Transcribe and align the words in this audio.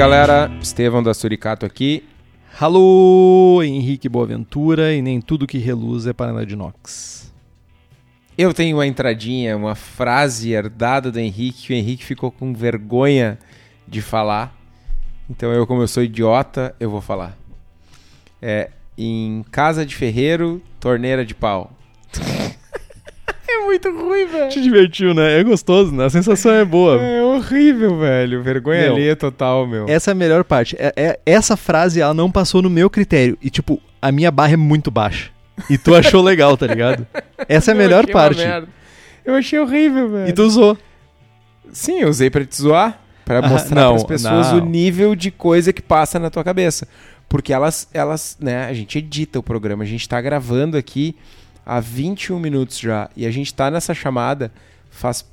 galera, 0.00 0.50
Estevão 0.62 1.02
da 1.02 1.12
Suricato 1.12 1.66
aqui. 1.66 2.08
Alô, 2.58 3.62
Henrique 3.62 4.08
Boaventura 4.08 4.94
e 4.94 5.02
nem 5.02 5.20
tudo 5.20 5.46
que 5.46 5.58
reluz 5.58 6.06
é 6.06 6.14
panela 6.14 6.46
de 6.46 6.54
inox. 6.54 7.30
Eu 8.38 8.54
tenho 8.54 8.78
uma 8.78 8.86
entradinha, 8.86 9.54
uma 9.54 9.74
frase 9.74 10.52
herdada 10.52 11.12
do 11.12 11.20
Henrique, 11.20 11.66
que 11.66 11.74
o 11.74 11.76
Henrique 11.76 12.02
ficou 12.02 12.30
com 12.30 12.54
vergonha 12.54 13.38
de 13.86 14.00
falar. 14.00 14.56
Então 15.28 15.52
eu, 15.52 15.66
como 15.66 15.82
eu 15.82 15.88
sou 15.88 16.02
idiota, 16.02 16.74
eu 16.80 16.88
vou 16.88 17.02
falar. 17.02 17.36
É, 18.40 18.70
em 18.96 19.44
casa 19.50 19.84
de 19.84 19.94
ferreiro, 19.94 20.62
torneira 20.80 21.26
de 21.26 21.34
pau. 21.34 21.70
muito 23.70 23.90
ruim, 23.90 24.26
velho. 24.26 24.48
Te 24.50 24.60
divertiu, 24.60 25.14
né? 25.14 25.38
É 25.38 25.44
gostoso, 25.44 25.92
né? 25.94 26.04
A 26.06 26.10
sensação 26.10 26.52
é 26.52 26.64
boa. 26.64 27.00
É 27.00 27.22
horrível, 27.22 27.98
velho. 27.98 28.42
Vergonha 28.42 28.82
Meu, 28.82 28.92
alheia 28.94 29.14
total, 29.16 29.66
meu. 29.66 29.86
Essa 29.88 30.10
é 30.10 30.12
a 30.12 30.14
melhor 30.14 30.42
parte. 30.44 30.76
É, 30.78 30.92
é- 30.96 31.20
essa 31.24 31.56
frase, 31.56 32.00
ela 32.00 32.12
não 32.12 32.30
passou 32.30 32.60
no 32.60 32.68
meu 32.70 32.90
critério. 32.90 33.38
E, 33.40 33.48
tipo, 33.48 33.80
a 34.02 34.10
minha 34.10 34.30
barra 34.30 34.52
é 34.54 34.56
muito 34.56 34.90
baixa. 34.90 35.30
E 35.68 35.78
tu 35.78 35.94
achou 35.94 36.22
legal, 36.22 36.56
tá 36.56 36.66
ligado? 36.66 37.06
Essa 37.48 37.70
é 37.70 37.72
a 37.72 37.74
Eu 37.76 37.78
melhor 37.78 38.06
parte. 38.08 38.40
Eu 39.24 39.34
achei 39.34 39.58
horrível, 39.58 40.08
velho. 40.10 40.28
E 40.28 40.32
tu 40.32 40.42
usou. 40.42 40.76
Sim, 41.72 42.00
eu 42.00 42.08
usei 42.08 42.30
pra 42.30 42.44
te 42.44 42.56
zoar, 42.56 43.00
pra 43.24 43.38
Ah, 43.38 43.48
mostrar 43.48 43.82
não, 43.82 43.90
pras 43.92 44.04
pessoas 44.04 44.52
não. 44.52 44.58
o 44.58 44.64
nível 44.66 45.14
de 45.14 45.30
coisa 45.30 45.72
que 45.72 45.82
passa 45.82 46.18
na 46.18 46.30
tua 46.30 46.42
cabeça. 46.42 46.88
Porque 47.28 47.52
elas, 47.52 47.86
elas, 47.94 48.36
né, 48.40 48.66
a 48.66 48.72
gente 48.72 48.98
edita 48.98 49.38
o 49.38 49.42
programa, 49.42 49.84
a 49.84 49.86
gente 49.86 50.08
tá 50.08 50.20
gravando 50.20 50.76
aqui 50.76 51.14
há 51.64 51.80
21 51.80 52.38
minutos 52.38 52.78
já, 52.78 53.08
e 53.16 53.26
a 53.26 53.30
gente 53.30 53.52
tá 53.52 53.70
nessa 53.70 53.94
chamada 53.94 54.52
faz 54.90 55.24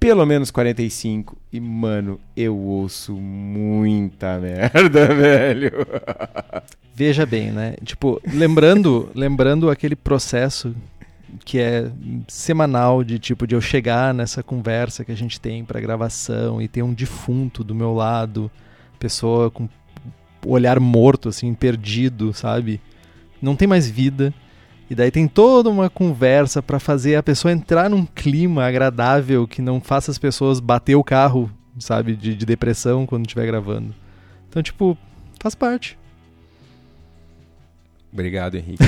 pelo 0.00 0.24
menos 0.24 0.50
45, 0.50 1.36
e 1.52 1.58
mano, 1.58 2.20
eu 2.36 2.56
ouço 2.56 3.14
muita 3.14 4.38
merda, 4.38 5.06
velho. 5.12 5.72
Veja 6.94 7.26
bem, 7.26 7.50
né? 7.50 7.74
Tipo, 7.84 8.20
lembrando, 8.32 9.10
lembrando 9.14 9.68
aquele 9.68 9.96
processo 9.96 10.74
que 11.44 11.58
é 11.58 11.90
semanal 12.26 13.04
de 13.04 13.18
tipo 13.18 13.46
de 13.46 13.54
eu 13.54 13.60
chegar 13.60 14.14
nessa 14.14 14.42
conversa 14.42 15.04
que 15.04 15.12
a 15.12 15.16
gente 15.16 15.40
tem 15.40 15.64
pra 15.64 15.80
gravação 15.80 16.62
e 16.62 16.68
ter 16.68 16.82
um 16.82 16.94
defunto 16.94 17.62
do 17.62 17.74
meu 17.74 17.92
lado, 17.92 18.50
pessoa 18.98 19.50
com 19.50 19.68
olhar 20.46 20.78
morto 20.78 21.28
assim, 21.28 21.52
perdido, 21.54 22.32
sabe? 22.32 22.80
Não 23.42 23.56
tem 23.56 23.66
mais 23.68 23.88
vida. 23.88 24.32
E 24.90 24.94
daí 24.94 25.10
tem 25.10 25.28
toda 25.28 25.68
uma 25.68 25.90
conversa 25.90 26.62
pra 26.62 26.80
fazer 26.80 27.16
a 27.16 27.22
pessoa 27.22 27.52
entrar 27.52 27.90
num 27.90 28.06
clima 28.06 28.64
agradável 28.64 29.46
que 29.46 29.60
não 29.60 29.80
faça 29.80 30.10
as 30.10 30.18
pessoas 30.18 30.60
bater 30.60 30.94
o 30.94 31.04
carro, 31.04 31.50
sabe, 31.78 32.16
de, 32.16 32.34
de 32.34 32.46
depressão 32.46 33.04
quando 33.04 33.26
estiver 33.26 33.46
gravando. 33.46 33.94
Então, 34.48 34.62
tipo, 34.62 34.96
faz 35.38 35.54
parte. 35.54 35.98
Obrigado, 38.10 38.54
Henrique. 38.56 38.82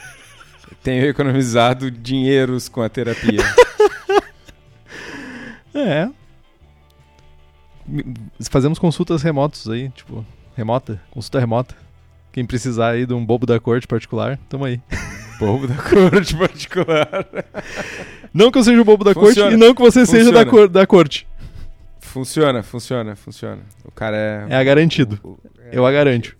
Tenho 0.82 1.06
economizado 1.06 1.90
dinheiros 1.90 2.68
com 2.68 2.82
a 2.82 2.88
terapia. 2.88 3.40
É. 5.76 6.08
Fazemos 8.48 8.78
consultas 8.78 9.22
remotos 9.22 9.68
aí, 9.68 9.90
tipo, 9.90 10.24
remota, 10.56 11.02
consulta 11.10 11.40
remota. 11.40 11.76
Quem 12.32 12.46
precisar 12.46 12.90
aí 12.90 13.04
de 13.04 13.12
um 13.12 13.26
bobo 13.26 13.44
da 13.44 13.58
corte 13.58 13.86
particular, 13.86 14.38
tamo 14.48 14.64
aí. 14.64 14.80
Bobo 15.38 15.66
da 15.66 15.74
corte 15.74 16.36
particular. 16.38 17.26
Não 18.32 18.50
que 18.50 18.58
eu 18.58 18.64
seja 18.64 18.80
o 18.80 18.84
bobo 18.84 19.04
da 19.04 19.12
Funciona. 19.14 19.34
corte 19.50 19.54
e 19.54 19.56
não 19.56 19.74
que 19.74 19.82
você 19.82 20.06
seja 20.06 20.30
da, 20.32 20.40
Funciona. 20.44 20.50
cor, 20.50 20.68
da 20.68 20.86
corte. 20.86 21.26
Funciona, 22.00 22.62
funciona, 22.62 23.16
funciona. 23.16 23.62
O 23.84 23.90
cara 23.90 24.16
é. 24.16 24.46
É 24.50 24.56
a 24.56 24.64
garantido. 24.64 25.18
o- 25.22 25.30
o- 25.30 25.38
é- 25.60 25.70
Eu 25.78 25.84
a 25.86 25.90
garanto. 25.92 26.36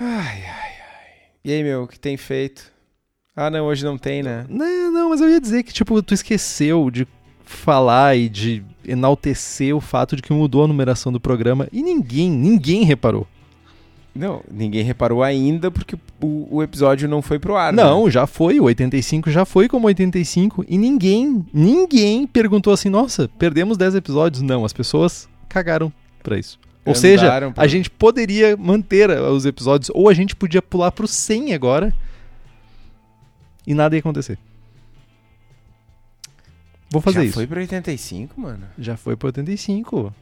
Ai, 0.00 0.42
ai, 0.44 0.44
ai. 0.44 1.12
E 1.44 1.52
aí, 1.52 1.62
meu, 1.62 1.84
o 1.84 1.88
que 1.88 1.98
tem 1.98 2.16
feito? 2.16 2.70
Ah, 3.36 3.50
não, 3.50 3.66
hoje 3.66 3.84
não 3.84 3.96
tem, 3.96 4.22
né? 4.22 4.44
Não, 4.48 4.90
não, 4.90 5.10
mas 5.10 5.20
eu 5.20 5.28
ia 5.28 5.40
dizer 5.40 5.62
que, 5.62 5.72
tipo, 5.72 6.02
tu 6.02 6.12
esqueceu 6.12 6.90
de 6.90 7.06
falar 7.44 8.16
e 8.16 8.28
de 8.28 8.62
enaltecer 8.86 9.74
o 9.74 9.80
fato 9.80 10.16
de 10.16 10.22
que 10.22 10.32
mudou 10.32 10.64
a 10.64 10.68
numeração 10.68 11.12
do 11.12 11.20
programa 11.20 11.68
e 11.72 11.82
ninguém, 11.82 12.30
ninguém 12.30 12.84
reparou. 12.84 13.26
Não, 14.14 14.42
ninguém 14.50 14.82
reparou 14.84 15.22
ainda 15.22 15.70
porque 15.70 15.96
o, 16.20 16.56
o 16.56 16.62
episódio 16.62 17.08
não 17.08 17.22
foi 17.22 17.38
pro 17.38 17.56
ar. 17.56 17.72
né? 17.72 17.82
Não, 17.82 18.10
já 18.10 18.26
foi, 18.26 18.60
o 18.60 18.64
85 18.64 19.30
já 19.30 19.44
foi 19.46 19.68
como 19.68 19.86
85 19.86 20.64
e 20.68 20.76
ninguém, 20.76 21.46
ninguém 21.52 22.26
perguntou 22.26 22.72
assim, 22.74 22.90
nossa, 22.90 23.26
perdemos 23.38 23.78
10 23.78 23.94
episódios. 23.94 24.42
Não, 24.42 24.64
as 24.66 24.72
pessoas 24.74 25.26
cagaram 25.48 25.90
pra 26.22 26.38
isso. 26.38 26.58
Ou 26.84 26.90
Andaram 26.92 27.00
seja, 27.00 27.52
pra- 27.52 27.64
a 27.64 27.66
gente 27.66 27.88
poderia 27.88 28.54
manter 28.56 29.08
uh, 29.08 29.30
os 29.30 29.46
episódios 29.46 29.90
ou 29.94 30.08
a 30.08 30.14
gente 30.14 30.36
podia 30.36 30.60
pular 30.60 30.90
pro 30.92 31.06
100 31.08 31.54
agora 31.54 31.94
e 33.66 33.72
nada 33.72 33.94
ia 33.96 34.00
acontecer. 34.00 34.36
Vou 36.90 37.00
fazer 37.00 37.20
Já 37.20 37.24
isso. 37.24 37.34
foi 37.34 37.46
pro 37.46 37.60
85, 37.60 38.38
mano. 38.40 38.66
Já 38.78 38.96
foi 38.96 39.16
pro 39.16 39.28
85. 39.28 40.12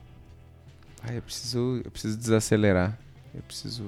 Ai, 1.03 1.17
eu 1.19 1.23
preciso, 1.23 1.81
eu 1.85 1.91
preciso 1.91 2.17
desacelerar. 2.17 2.97
Eu 3.35 3.43
preciso 3.43 3.85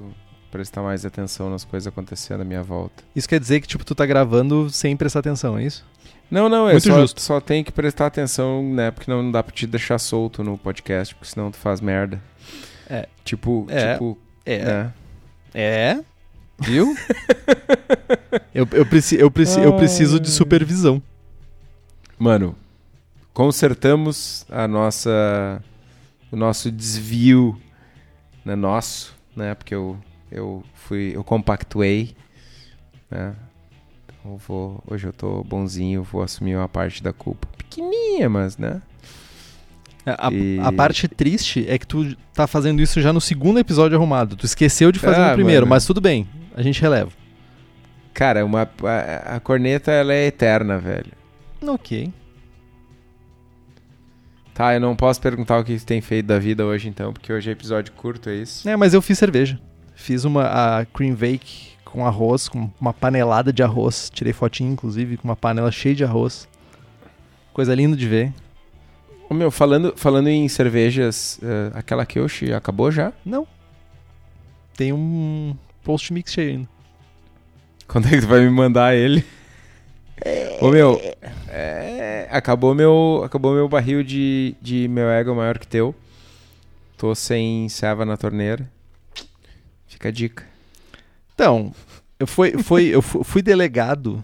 prestar 0.51 0.83
mais 0.83 1.05
atenção 1.07 1.49
nas 1.51 1.65
coisas 1.65 1.87
acontecendo 1.87 2.43
à 2.43 2.45
minha 2.45 2.63
volta. 2.63 3.03
Isso 3.17 3.29
quer 3.29 3.41
dizer 3.41 3.61
que 3.61 3.67
tipo 3.67 3.85
tu 3.85 3.95
tá 3.95 4.05
gravando 4.07 4.69
sem 4.71 4.97
prestar 4.97 5.21
atenção, 5.21 5.57
é 5.59 5.65
isso? 5.65 5.85
Não, 6.31 6.49
não, 6.49 6.69
é 6.69 6.73
Muito 6.73 6.87
só, 6.89 7.01
justo. 7.01 7.21
só 7.21 7.41
tem 7.41 7.63
que 7.63 7.71
prestar 7.73 8.07
atenção, 8.07 8.63
né? 8.73 8.91
Porque 8.91 9.11
não 9.11 9.31
dá 9.31 9.43
pra 9.43 9.53
te 9.55 9.67
deixar 9.67 9.99
solto 9.99 10.43
no 10.43 10.57
podcast, 10.57 11.15
porque 11.15 11.31
senão 11.33 11.51
tu 11.51 11.59
faz 11.59 11.81
merda. 11.81 12.23
É. 12.89 13.07
Tipo, 13.25 13.67
É. 13.69 13.93
tipo, 13.93 14.19
É. 14.47 14.65
né? 14.65 14.93
É. 15.55 16.01
Viu? 16.61 16.95
eu, 18.55 18.67
eu, 18.73 18.87
preci 18.87 19.17
eu, 19.19 19.31
preci 19.31 19.61
eu 19.61 19.75
preciso 19.77 20.19
de 20.21 20.31
supervisão. 20.31 21.03
Mano, 22.19 22.55
consertamos 23.35 24.47
a 24.49 24.67
nossa 24.69 25.63
o 26.31 26.37
nosso 26.37 26.71
desvio, 26.71 27.61
né, 28.45 28.55
nosso, 28.55 29.15
né? 29.37 29.55
Porque 29.55 29.75
eu 29.75 29.97
eu 30.31 30.63
fui 30.75 31.13
eu 31.15 31.23
compactuei, 31.25 32.15
né? 33.11 33.35
Então 34.07 34.33
eu 34.33 34.39
vou, 34.39 34.83
hoje 34.87 35.07
eu 35.07 35.13
tô 35.13 35.43
bonzinho, 35.45 36.03
vou 36.03 36.23
assumir 36.23 36.57
uma 36.57 36.69
parte 36.69 37.03
da 37.03 37.13
culpa. 37.13 37.47
Pequenininha, 37.59 38.29
mas, 38.29 38.57
né? 38.57 38.81
A, 40.05 40.31
E- 40.33 40.59
a 40.61 40.73
parte 40.73 41.07
triste 41.07 41.65
é 41.69 41.79
que 41.79 41.87
tu 41.87 42.17
tá 42.35 42.47
fazendo 42.47 42.83
isso 42.83 43.01
já 43.01 43.13
no 43.13 43.21
segundo 43.21 43.59
episódio 43.61 43.97
arrumado. 43.97 44.35
Tu 44.37 44.47
esqueceu 44.47 44.91
de 44.91 44.99
fazer 44.99 45.21
Ah, 45.21 45.29
no 45.29 45.35
primeiro, 45.35 45.63
mano. 45.63 45.71
mas 45.71 45.85
tudo 45.87 46.01
bem. 46.01 46.27
A 46.57 46.63
gente 46.63 46.81
releva. 46.81 47.11
Cara, 48.13 48.45
uma 48.45 48.63
a, 48.85 49.37
a 49.37 49.41
corneta 49.41 49.91
ela 49.93 50.13
é 50.13 50.27
eterna, 50.27 50.79
velho. 50.79 51.13
Ok. 51.67 52.13
Tá, 54.55 54.75
eu 54.75 54.81
não 54.81 54.95
posso 54.95 55.21
perguntar 55.21 55.59
o 55.59 55.65
que 55.65 55.79
tu 55.79 55.87
tem 55.87 56.01
feito 56.01 56.27
da 56.27 56.39
vida 56.39 56.65
hoje 56.65 56.89
então, 56.89 57.13
porque 57.13 57.33
hoje 57.33 57.49
é 57.49 57.53
episódio 57.53 57.93
curto, 57.93 58.29
é 58.29 58.35
isso? 58.35 58.69
É, 58.69 58.77
mas 58.77 58.93
eu 58.93 59.01
fiz 59.01 59.19
cerveja. 59.19 59.59
Fiz 59.95 60.25
uma 60.25 60.45
a 60.81 60.85
cream 60.85 61.15
bake 61.15 61.73
com 61.85 62.07
arroz, 62.07 62.49
com 62.49 62.71
uma 62.81 62.93
panelada 62.93 63.53
de 63.53 63.63
arroz. 63.63 64.11
Tirei 64.13 64.33
fotinho, 64.33 64.73
inclusive, 64.73 65.17
com 65.17 65.29
uma 65.29 65.37
panela 65.37 65.71
cheia 65.71 65.95
de 65.95 66.05
arroz. 66.05 66.49
Coisa 67.53 67.75
linda 67.75 67.97
de 67.97 68.09
ver. 68.09 68.33
Ô, 69.29 69.35
meu, 69.35 69.51
falando, 69.51 69.95
falando 69.97 70.29
em 70.29 70.47
cervejas, 70.49 71.39
eh, 71.43 71.71
aquela 71.75 72.05
Kyoshi 72.05 72.53
acabou 72.53 72.91
já? 72.91 73.13
Não. 73.25 73.47
Tem 74.77 74.93
um 74.93 75.55
post 75.83 76.13
mix 76.13 76.33
cheio 76.33 76.51
ainda. 76.51 76.69
Quando 77.87 78.09
é 78.09 78.11
que 78.11 78.21
tu 78.21 78.27
vai 78.27 78.41
me 78.41 78.51
mandar 78.51 78.95
ele? 78.95 79.25
Ô 80.61 80.71
meu, 80.71 81.01
é, 81.49 82.29
acabou 82.31 82.75
meu 82.75 83.23
acabou 83.25 83.55
meu 83.55 83.69
barril 83.69 84.03
de, 84.05 84.55
de 84.61 84.87
meu 84.89 85.09
ego 85.11 85.35
maior 85.35 85.59
que 85.59 85.67
teu. 85.67 85.95
Tô 86.97 87.15
sem 87.15 87.69
serva 87.69 88.05
na 88.05 88.17
torneira. 88.17 88.71
Fica 89.87 90.09
a 90.09 90.13
dica. 90.13 90.47
Então, 91.35 91.75
eu 92.19 92.27
fui, 92.27 92.53
foi, 92.63 92.85
eu 92.87 93.03
fu- 93.03 93.25
fui 93.25 93.43
delegado. 93.43 94.23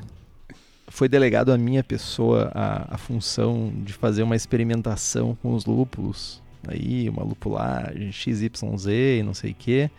Foi 0.87 1.09
delegado 1.09 1.53
a 1.53 1.59
minha 1.59 1.83
pessoa 1.83 2.51
a, 2.55 2.95
a 2.95 2.99
função 2.99 3.73
de 3.85 3.93
fazer 3.93 4.23
uma 4.23 4.37
experimentação 4.37 5.37
com 5.43 5.55
os 5.55 5.65
lúpulos. 5.67 6.41
Aí, 6.67 7.09
uma 7.09 7.23
lupulagem 7.25 8.13
XYZ 8.13 8.51
e 8.87 9.23
não 9.25 9.35
sei 9.35 9.51
o 9.51 9.55
quê. 9.55 9.91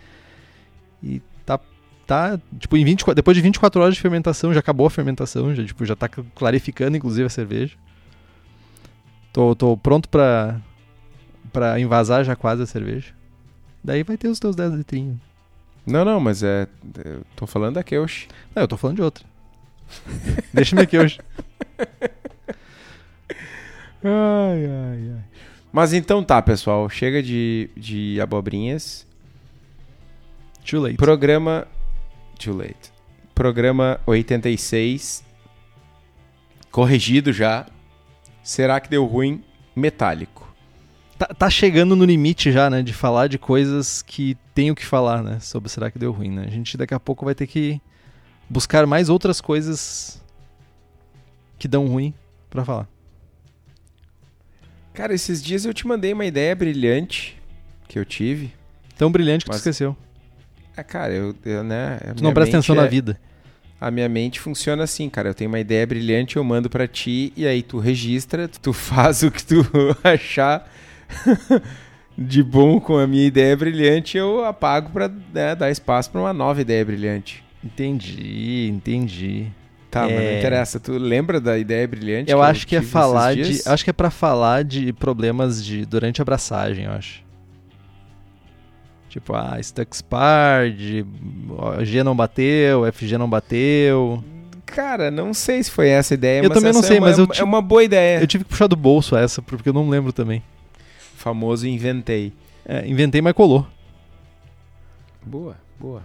E 1.04 1.22
tá, 2.10 2.40
tipo, 2.58 2.76
em 2.76 2.84
24, 2.84 3.14
depois 3.14 3.38
de 3.38 3.44
24 3.44 3.80
horas 3.80 3.94
de 3.94 4.02
fermentação, 4.02 4.52
já 4.52 4.60
acabou 4.62 4.88
a 4.88 4.90
fermentação, 4.90 5.54
já, 5.54 5.64
tipo, 5.64 5.86
já 5.86 5.96
tá 5.96 6.10
clarificando, 6.10 6.98
inclusive, 6.98 7.28
a 7.28 7.30
cerveja. 7.30 7.78
Tô, 9.32 9.54
tô 9.54 9.78
pronto 9.78 10.10
pra, 10.10 10.60
pra 11.54 11.80
invasar 11.80 12.26
já 12.26 12.36
quase 12.36 12.64
a 12.64 12.66
cerveja. 12.66 13.14
Daí 13.84 14.02
vai 14.02 14.18
ter 14.18 14.28
os 14.28 14.40
teus 14.40 14.56
10 14.56 14.74
litrinhos. 14.74 15.18
Não, 15.86 16.04
não, 16.04 16.20
mas 16.20 16.42
é. 16.42 16.68
Eu 17.06 17.22
tô 17.36 17.46
falando 17.46 17.76
da 17.76 17.84
Kyoshi. 17.84 18.28
Não, 18.56 18.64
eu 18.64 18.68
tô 18.68 18.76
falando 18.76 18.96
de 18.96 19.04
outra. 19.04 19.24
Deixa-me 20.52 20.82
aqui 20.82 20.98
hoje. 20.98 21.20
Ai, 24.04 24.66
ai, 24.66 25.12
ai. 25.14 25.24
Mas 25.72 25.94
então 25.94 26.24
tá, 26.24 26.42
pessoal. 26.42 26.90
Chega 26.90 27.22
de, 27.22 27.70
de 27.78 28.20
abobrinhas. 28.20 29.06
Too 30.66 30.82
late. 30.82 30.98
Programa. 30.98 31.68
Too 32.40 32.56
late. 32.56 32.92
Programa 33.36 34.00
86. 34.06 35.24
Corrigido 36.72 37.32
já. 37.34 37.66
Será 38.44 38.80
que 38.80 38.90
deu 38.90 39.06
ruim? 39.06 39.44
Metálico. 39.76 40.48
Tá, 41.18 41.26
tá 41.28 41.50
chegando 41.50 41.96
no 41.96 42.06
limite 42.06 42.52
já, 42.52 42.70
né? 42.70 42.82
De 42.82 42.94
falar 42.94 43.28
de 43.28 43.38
coisas 43.38 44.02
que 44.02 44.38
tenho 44.56 44.74
que 44.74 44.86
falar, 44.86 45.22
né? 45.22 45.40
Sobre 45.40 45.70
será 45.70 45.92
que 45.92 46.00
deu 46.00 46.12
ruim, 46.12 46.32
né? 46.32 46.46
A 46.48 46.50
gente 46.50 46.78
daqui 46.78 46.94
a 46.94 47.00
pouco 47.00 47.26
vai 47.26 47.36
ter 47.36 47.46
que 47.48 47.82
buscar 48.50 48.88
mais 48.88 49.10
outras 49.10 49.42
coisas 49.42 50.24
que 51.58 51.68
dão 51.68 51.88
ruim 51.88 52.14
pra 52.50 52.64
falar. 52.64 52.88
Cara, 54.94 55.14
esses 55.14 55.42
dias 55.44 55.66
eu 55.66 55.74
te 55.74 55.86
mandei 55.86 56.14
uma 56.14 56.26
ideia 56.26 56.56
brilhante 56.56 57.38
que 57.88 58.00
eu 58.00 58.06
tive. 58.06 58.54
Tão 58.98 59.12
brilhante 59.12 59.46
que 59.46 59.50
Mas- 59.52 59.58
tu 59.58 59.70
esqueceu. 59.70 59.96
Ah, 60.80 60.84
cara, 60.84 61.14
eu, 61.14 61.36
eu 61.46 61.64
né. 61.64 62.00
Tu 62.16 62.24
não 62.24 62.34
presta 62.34 62.58
atenção 62.58 62.76
é- 62.76 62.80
na 62.82 62.88
vida. 62.88 63.20
A 63.82 63.90
minha 63.90 64.10
mente 64.10 64.40
funciona 64.40 64.84
assim, 64.84 65.10
cara. 65.10 65.30
Eu 65.30 65.34
tenho 65.34 65.50
uma 65.50 65.60
ideia 65.60 65.86
brilhante, 65.88 66.36
eu 66.36 66.44
mando 66.44 66.70
pra 66.70 66.88
ti 66.88 67.32
e 67.36 67.48
aí 67.48 67.62
tu 67.64 67.80
registra, 67.80 68.48
tu 68.48 68.72
faz 68.74 69.24
o 69.24 69.32
que 69.32 69.44
tu 69.44 69.66
achar 70.04 70.70
de 72.18 72.44
bom 72.44 72.80
com 72.80 72.98
a 72.98 73.08
minha 73.08 73.26
ideia 73.26 73.56
brilhante, 73.56 74.18
eu 74.18 74.44
apago 74.46 74.90
pra 74.90 75.08
né, 75.34 75.56
dar 75.56 75.70
espaço 75.72 76.12
pra 76.12 76.20
uma 76.20 76.34
nova 76.34 76.60
ideia 76.62 76.84
brilhante. 76.84 77.44
Entendi, 77.64 78.68
entendi. 78.70 79.48
Tá, 79.92 80.02
mas 80.04 80.12
não 80.14 80.20
É. 80.22 80.38
interessa. 80.40 80.80
Tu 80.80 80.92
lembra 80.98 81.42
da 81.42 81.58
ideia 81.58 81.88
brilhante? 81.88 82.32
Eu 82.32 82.44
acho 82.44 82.68
que 82.68 82.76
é 82.76 82.82
falar 82.82 83.36
de. 83.36 83.62
Acho 83.66 83.84
que 83.84 83.90
é 83.90 83.94
pra 83.94 84.12
falar 84.12 84.64
de 84.64 84.94
problemas 84.94 85.64
de 85.66 85.86
durante 85.86 86.22
a 86.22 86.24
abraçagem, 86.24 86.86
eu 86.86 86.92
acho. 86.92 87.24
Tipo, 89.10 89.34
ah, 89.34 89.58
stuck 89.62 89.96
spard, 89.96 90.80
ó, 91.58 91.84
G 91.84 92.04
não 92.04 92.16
bateu, 92.16 92.86
FG 92.94 93.18
não 93.18 93.28
bateu. 93.30 94.24
Cara, 94.66 95.10
não 95.10 95.34
sei 95.34 95.64
se 95.64 95.72
foi 95.72 95.90
essa 95.90 96.14
a 96.14 96.16
ideia, 96.16 96.40
Eu 96.44 96.50
mas 96.50 96.54
também 96.58 96.72
não 96.72 96.80
essa 96.80 96.88
sei, 96.88 96.98
é 96.98 97.00
uma, 97.00 97.08
mas 97.08 97.18
eu 97.18 97.24
é 97.26 97.28
ti- 97.28 97.44
uma 97.44 97.62
boa 97.62 97.84
ideia. 97.84 98.22
Eu 98.22 98.28
tive 98.28 98.44
que 98.44 98.52
puxar 98.52 98.68
do 98.68 98.76
bolso 98.76 99.16
essa, 99.16 99.42
porque 99.42 99.68
eu 99.68 99.74
não 99.74 99.90
lembro 99.90 100.14
também. 100.14 100.44
Famoso 101.16 101.68
inventei. 101.68 102.32
É, 102.64 102.88
inventei, 102.88 103.20
mas 103.20 103.34
colou. 103.34 103.66
Boa, 105.26 105.58
boa. 105.80 106.04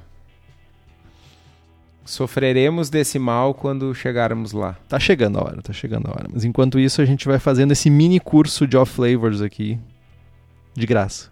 Sofreremos 2.06 2.90
desse 2.90 3.18
mal 3.18 3.54
quando 3.54 3.94
chegarmos 3.94 4.52
lá. 4.52 4.76
Tá 4.88 4.98
chegando 5.00 5.38
a 5.38 5.42
hora, 5.44 5.62
tá 5.62 5.72
chegando 5.72 6.06
a 6.08 6.10
hora. 6.10 6.26
Mas 6.32 6.44
enquanto 6.44 6.78
isso, 6.78 7.00
a 7.00 7.04
gente 7.04 7.26
vai 7.26 7.38
fazendo 7.38 7.72
esse 7.72 7.88
mini 7.88 8.20
curso 8.20 8.66
de 8.66 8.76
off 8.76 8.92
flavors 8.92 9.40
aqui. 9.40 9.78
De 10.74 10.86
graça. 10.86 11.30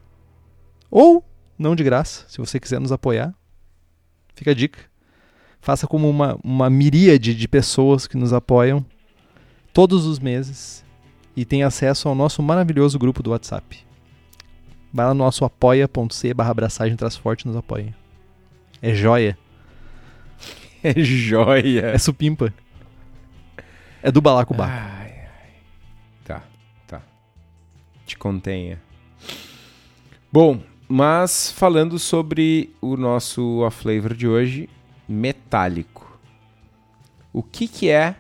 Ou 0.91 1.23
não 1.63 1.77
de 1.77 1.85
graça, 1.85 2.25
se 2.29 2.39
você 2.39 2.59
quiser 2.61 2.81
nos 2.81 2.93
apoiar. 2.93 3.33
Fica 4.35 4.51
a 4.51 4.55
dica. 4.55 4.81
Faça 5.61 5.87
como 5.87 6.11
uma, 6.11 6.37
uma 6.43 6.69
miríade 6.69 7.35
de 7.35 7.49
pessoas 7.49 8.07
que 8.07 8.17
nos 8.17 8.33
apoiam 8.33 8.85
todos 9.73 10.05
os 10.05 10.19
meses 10.19 10.85
e 11.37 11.45
tem 11.45 11.63
acesso 11.63 12.09
ao 12.09 12.15
nosso 12.15 12.43
maravilhoso 12.43 12.99
grupo 12.99 13.23
do 13.23 13.31
WhatsApp. 13.31 13.87
Vai 14.93 15.07
lá 15.07 15.15
no 15.15 15.25
nosso 15.25 15.45
apoia.c 15.45 16.35
barra 16.35 16.51
abraçagem 16.51 16.97
forte 17.21 17.47
nos 17.47 17.57
apoia. 17.57 17.95
É 18.81 18.95
joia. 18.95 19.39
É 20.85 21.01
joia. 21.01 21.93
É 21.93 21.99
supimpa. 21.99 22.53
É 24.03 24.11
do 24.11 24.21
balacobaco. 24.21 24.73
Ai, 24.73 25.13
ai. 25.13 25.51
Tá, 26.25 26.43
tá. 26.89 27.01
Te 28.05 28.19
contenha. 28.19 28.83
Bom, 30.33 30.61
mas 30.95 31.51
falando 31.51 31.99
sobre 31.99 32.71
o 32.79 32.99
nosso 32.99 33.61
off 33.61 33.83
flavor 33.83 34.13
de 34.13 34.29
hoje, 34.29 34.69
metálico. 35.09 36.19
O 37.33 37.43
que 37.43 37.67
que 37.67 37.89
é 37.89 38.15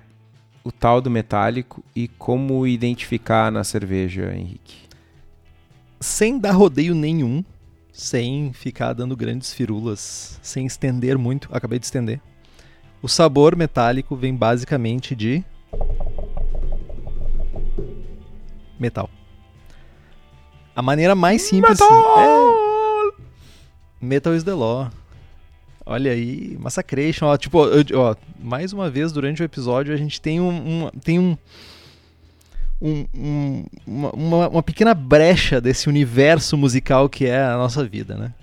o 0.64 0.72
tal 0.72 1.00
do 1.00 1.10
metálico 1.10 1.84
e 1.94 2.08
como 2.08 2.66
identificar 2.66 3.52
na 3.52 3.62
cerveja, 3.62 4.34
Henrique? 4.34 4.82
sem 6.00 6.38
dar 6.38 6.52
rodeio 6.52 6.94
nenhum, 6.94 7.44
sem 7.92 8.54
ficar 8.54 8.94
dando 8.94 9.14
grandes 9.14 9.52
firulas, 9.52 10.40
sem 10.42 10.64
estender 10.64 11.18
muito, 11.18 11.50
acabei 11.52 11.78
de 11.78 11.84
estender. 11.84 12.22
O 13.02 13.08
sabor 13.08 13.54
metálico 13.54 14.16
vem 14.16 14.34
basicamente 14.34 15.14
de 15.14 15.44
metal. 18.80 19.10
A 20.74 20.80
maneira 20.80 21.14
mais 21.14 21.42
simples 21.42 21.78
é 21.78 22.61
Metal 24.02 24.34
is 24.34 24.42
the 24.44 24.52
law. 24.52 24.90
Olha 25.86 26.12
aí, 26.12 26.56
Massacration, 26.60 27.26
ó, 27.26 27.36
tipo, 27.36 27.64
eu- 27.66 27.84
ó, 28.00 28.14
mais 28.38 28.72
uma 28.72 28.90
vez 28.90 29.12
durante 29.12 29.42
o 29.42 29.44
episódio 29.44 29.94
a 29.94 29.96
gente 29.96 30.20
tem 30.20 30.40
um, 30.40 30.84
um- 30.84 30.90
tem 31.00 31.18
um 31.18 31.36
um- 32.80 33.06
um- 33.14 33.64
uma, 33.86 34.48
uma- 34.48 34.62
pequena 34.62 34.92
brecha 34.92 35.60
desse 35.60 35.88
universo 35.88 36.56
musical 36.56 37.08
que 37.08 37.26
é 37.26 37.40
a 37.40 37.56
nossa 37.56 37.84
vida, 37.84 38.16
né? 38.16 38.34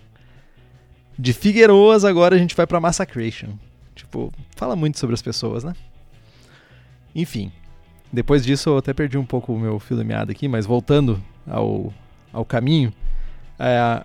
De 1.18 1.34
Figueroas 1.34 2.06
agora 2.06 2.36
a 2.36 2.40
gente 2.40 2.56
vai 2.56 2.66
pra 2.66 2.80
Massacration. 2.80 3.50
Tipo, 3.94 4.32
fala 4.56 4.78
muito 4.78 4.98
sobre 4.98 5.14
as 5.14 5.22
pessoas, 5.22 5.66
né? 5.66 5.74
Enfim, 7.14 7.52
depois 8.14 8.46
disso 8.46 8.70
eu 8.70 8.78
até 8.78 8.94
perdi 8.94 9.18
um 9.18 9.26
pouco 9.26 9.52
o 9.54 9.60
meu 9.60 9.78
fio 9.78 9.98
da 9.98 10.06
meada 10.06 10.32
aqui, 10.32 10.48
mas 10.48 10.66
voltando 10.66 11.22
ao, 11.46 11.94
ao 12.32 12.46
caminho, 12.46 12.94
é, 13.60 14.04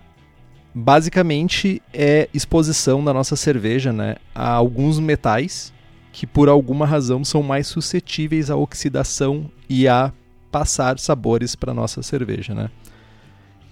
basicamente 0.75 1.81
é 1.93 2.27
exposição 2.33 3.01
da 3.01 3.13
nossa 3.13 3.37
cerveja 3.37 3.93
né, 3.93 4.17
a 4.35 4.49
alguns 4.51 4.99
metais 4.99 5.73
que 6.11 6.27
por 6.27 6.49
alguma 6.49 6.85
razão 6.85 7.23
são 7.23 7.41
mais 7.41 7.65
suscetíveis 7.65 8.49
à 8.49 8.57
oxidação 8.57 9.49
e 9.69 9.87
a 9.87 10.11
passar 10.51 10.99
sabores 10.99 11.55
para 11.55 11.73
nossa 11.73 12.01
cerveja, 12.01 12.53
né? 12.53 12.69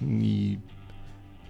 E 0.01 0.59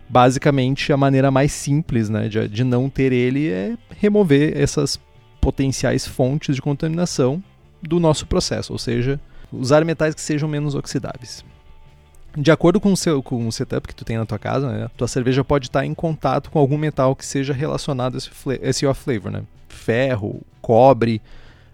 basicamente 0.07 0.93
a 0.93 0.97
maneira 0.97 1.31
mais 1.31 1.51
simples, 1.51 2.09
né, 2.09 2.27
de, 2.27 2.47
de 2.47 2.63
não 2.63 2.89
ter 2.89 3.11
ele 3.11 3.49
é 3.49 3.75
remover 3.99 4.55
essas 4.55 4.99
potenciais 5.41 6.05
fontes 6.05 6.55
de 6.55 6.61
contaminação 6.61 7.43
do 7.81 7.99
nosso 7.99 8.27
processo, 8.27 8.71
ou 8.71 8.79
seja, 8.79 9.19
usar 9.51 9.83
metais 9.83 10.13
que 10.13 10.21
sejam 10.21 10.47
menos 10.47 10.75
oxidáveis. 10.75 11.43
De 12.35 12.51
acordo 12.51 12.79
com 12.79 12.91
o, 12.91 12.97
seu, 12.97 13.21
com 13.21 13.47
o 13.47 13.51
setup 13.51 13.87
que 13.87 13.93
tu 13.93 14.03
tem 14.03 14.17
na 14.17 14.25
tua 14.25 14.39
casa, 14.39 14.71
né, 14.71 14.89
tua 14.97 15.07
cerveja 15.07 15.43
pode 15.43 15.67
estar 15.67 15.85
em 15.85 15.93
contato 15.93 16.49
com 16.49 16.57
algum 16.57 16.77
metal 16.77 17.15
que 17.15 17.25
seja 17.25 17.53
relacionado 17.53 18.15
a 18.15 18.17
esse, 18.17 18.29
esse 18.61 18.85
off 18.87 19.03
flavor, 19.03 19.31
né? 19.31 19.43
Ferro, 19.69 20.41
cobre, 20.59 21.21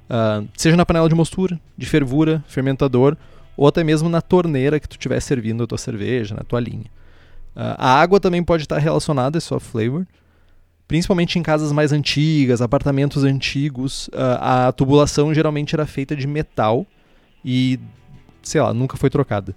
ah, 0.10 0.44
seja 0.58 0.76
na 0.76 0.86
panela 0.86 1.08
de 1.08 1.16
mostura, 1.16 1.60
de 1.78 1.86
fervura, 1.86 2.44
fermentador, 2.48 3.16
ou 3.56 3.68
até 3.68 3.84
mesmo 3.84 4.10
na 4.10 4.22
torneira 4.22 4.80
que 4.80 4.88
tu 4.88 4.94
estiver 4.94 5.20
servindo 5.22 5.64
a 5.64 5.68
tua 5.68 5.78
cerveja, 5.78 6.36
na 6.36 6.44
tua 6.44 6.60
linha. 6.60 6.86
Ah, 7.56 7.76
a 7.78 8.02
água 8.02 8.20
também 8.20 8.44
pode 8.44 8.64
estar 8.64 8.80
relacionada 8.80 9.38
a 9.38 9.40
esse 9.40 9.54
off 9.54 9.66
flavor, 9.66 10.06
principalmente 10.90 11.40
em 11.40 11.44
casas 11.44 11.72
mais 11.72 11.94
antigas, 11.94 12.62
apartamentos 12.62 13.24
antigos. 13.24 14.10
ah, 14.14 14.68
a 14.68 14.72
tubulação 14.74 15.34
geralmente 15.34 15.74
era 15.74 15.86
feita 15.86 16.18
de 16.18 16.28
metal 16.28 16.86
e, 17.46 17.80
sei 18.42 18.60
lá, 18.60 18.74
nunca 18.74 18.98
foi 18.98 19.10
trocada. 19.10 19.56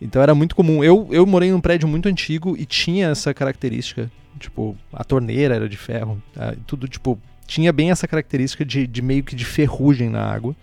Então 0.00 0.20
era 0.22 0.34
muito 0.34 0.54
comum. 0.54 0.84
Eu, 0.84 1.08
eu 1.10 1.26
morei 1.26 1.50
num 1.50 1.60
prédio 1.60 1.88
muito 1.88 2.08
antigo 2.08 2.56
e 2.56 2.66
tinha 2.66 3.08
essa 3.08 3.32
característica. 3.32 4.10
Tipo, 4.38 4.76
a 4.92 5.02
torneira 5.02 5.54
era 5.54 5.68
de 5.68 5.76
ferro. 5.76 6.22
tudo, 6.66 6.86
tipo, 6.86 7.18
tinha 7.46 7.72
bem 7.72 7.90
essa 7.90 8.06
característica 8.06 8.64
de, 8.64 8.86
de 8.86 9.00
meio 9.00 9.24
que 9.24 9.34
de 9.34 9.44
ferrugem 9.44 10.10
na 10.10 10.22
água. 10.22 10.54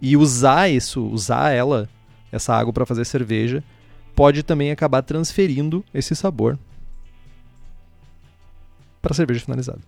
E 0.00 0.16
usar 0.16 0.68
isso, 0.70 1.04
usar 1.06 1.50
ela, 1.50 1.88
essa 2.32 2.54
água 2.54 2.72
para 2.72 2.86
fazer 2.86 3.04
cerveja, 3.04 3.62
pode 4.14 4.42
também 4.42 4.70
acabar 4.70 5.02
transferindo 5.02 5.84
esse 5.92 6.14
sabor 6.14 6.58
para 9.00 9.14
cerveja 9.14 9.40
finalizada. 9.40 9.80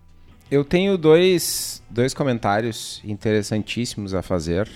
Eu 0.51 0.65
tenho 0.65 0.97
dois, 0.97 1.83
dois 1.91 2.15
comentários 2.15 3.01
interessantíssimos 3.05 4.15
a 4.15 4.23
fazer. 4.23 4.69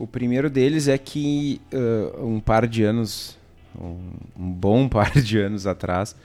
O 0.00 0.06
primeiro 0.06 0.48
deles 0.48 0.88
é 0.88 0.96
que 0.96 1.60
uh, 1.74 2.24
um 2.26 2.40
par 2.40 2.66
de 2.66 2.82
anos, 2.82 3.38
um, 3.78 4.12
um 4.34 4.50
bom 4.50 4.88
par 4.88 5.12
de 5.12 5.38
anos 5.38 5.66
atrás, 5.66 6.16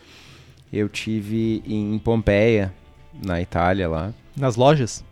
eu 0.71 0.87
tive 0.87 1.61
em 1.67 1.99
Pompeia, 1.99 2.73
na 3.21 3.41
Itália 3.41 3.89
lá. 3.89 4.13
Nas 4.33 4.55
lojas, 4.55 5.03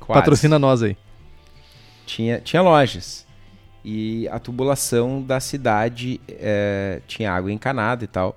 Quase. 0.00 0.20
patrocina 0.20 0.58
nós 0.58 0.82
aí. 0.82 0.96
Tinha, 2.04 2.40
tinha 2.40 2.62
lojas. 2.62 3.24
E 3.84 4.26
a 4.26 4.40
tubulação 4.40 5.22
da 5.22 5.38
cidade 5.38 6.20
eh, 6.28 7.00
tinha 7.06 7.32
água 7.32 7.52
encanada 7.52 8.02
e 8.02 8.08
tal. 8.08 8.36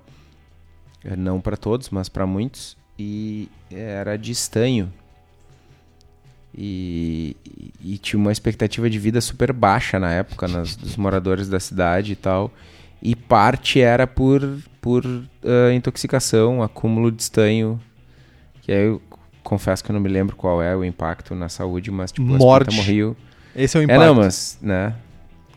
Não 1.18 1.42
para 1.42 1.58
todos, 1.58 1.90
mas 1.90 2.08
para 2.08 2.28
muitos. 2.28 2.78
E 2.98 3.50
era 3.72 4.18
de 4.18 4.32
estanho. 4.32 4.94
E, 6.53 7.36
e, 7.84 7.98
tinha 7.98 8.20
uma 8.20 8.31
expectativa 8.31 8.89
de 8.89 9.00
vida 9.00 9.22
super 9.22 9.53
baixa 9.53 9.98
na 9.98 10.12
época 10.12 10.48
nas, 10.48 10.75
dos 10.75 10.98
moradores 10.98 11.48
da 11.48 11.60
cidade 11.60 12.12
e 12.12 12.15
tal. 12.15 12.51
E 13.01 13.15
parte 13.15 13.79
era 13.79 14.05
por, 14.05 14.41
por 14.81 15.05
uh, 15.05 15.72
intoxicação, 15.74 16.62
acúmulo 16.62 17.12
de 17.12 17.22
estanho. 17.22 17.79
Que 18.62 18.72
aí 18.72 18.86
eu 18.86 19.01
confesso 19.43 19.84
que 19.84 19.91
eu 19.91 19.93
não 19.93 20.01
me 20.01 20.10
lembro 20.10 20.36
qual 20.36 20.62
é 20.62 20.75
o 20.75 20.84
impacto 20.84 21.34
na 21.34 21.50
saúde, 21.50 21.89
mas 21.89 22.12
tipo, 22.12 22.27
Morte. 22.27 22.70
as 22.70 22.75
morriam. 22.75 23.15
Esse 23.55 23.77
é 23.77 23.79
o 23.79 23.84
impacto. 23.84 24.01
É, 24.01 24.05
não, 24.05 24.15
mas, 24.15 24.60
né? 24.62 24.93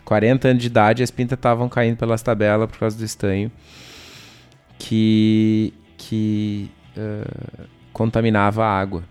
40 0.04 0.48
anos 0.48 0.62
de 0.62 0.68
idade, 0.68 1.02
as 1.02 1.10
pintas 1.10 1.36
estavam 1.36 1.68
caindo 1.68 1.96
pelas 1.96 2.22
tabelas 2.22 2.70
por 2.70 2.78
causa 2.78 2.96
do 2.96 3.04
estanho. 3.04 3.50
Que, 4.78 5.72
que 5.98 6.70
uh, 6.96 7.64
contaminava 7.92 8.64
a 8.64 8.78
água. 8.80 9.02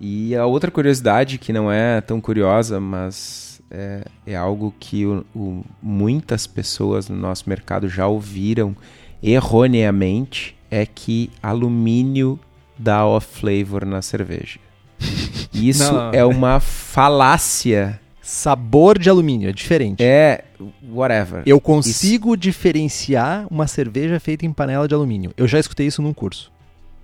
E 0.00 0.34
a 0.34 0.46
outra 0.46 0.70
curiosidade, 0.70 1.36
que 1.36 1.52
não 1.52 1.70
é 1.70 2.00
tão 2.00 2.20
curiosa, 2.20 2.80
mas 2.80 3.60
é, 3.70 4.02
é 4.26 4.34
algo 4.34 4.74
que 4.80 5.04
o, 5.04 5.24
o, 5.34 5.64
muitas 5.82 6.46
pessoas 6.46 7.08
no 7.08 7.16
nosso 7.16 7.46
mercado 7.46 7.86
já 7.86 8.06
ouviram 8.06 8.74
erroneamente, 9.22 10.56
é 10.70 10.86
que 10.86 11.30
alumínio 11.42 12.40
dá 12.78 13.04
off-flavor 13.04 13.84
na 13.84 14.00
cerveja. 14.00 14.58
Isso 15.52 15.92
não, 15.92 16.12
é 16.12 16.24
uma 16.24 16.58
falácia. 16.60 18.00
Sabor 18.22 18.98
de 18.98 19.10
alumínio, 19.10 19.48
é 19.48 19.52
diferente. 19.52 20.02
É, 20.02 20.44
whatever. 20.88 21.42
Eu 21.44 21.60
consigo 21.60 22.28
isso. 22.28 22.36
diferenciar 22.36 23.46
uma 23.50 23.66
cerveja 23.66 24.20
feita 24.20 24.46
em 24.46 24.52
panela 24.52 24.86
de 24.86 24.94
alumínio. 24.94 25.32
Eu 25.36 25.48
já 25.48 25.58
escutei 25.58 25.88
isso 25.88 26.00
num 26.00 26.12
curso. 26.12 26.52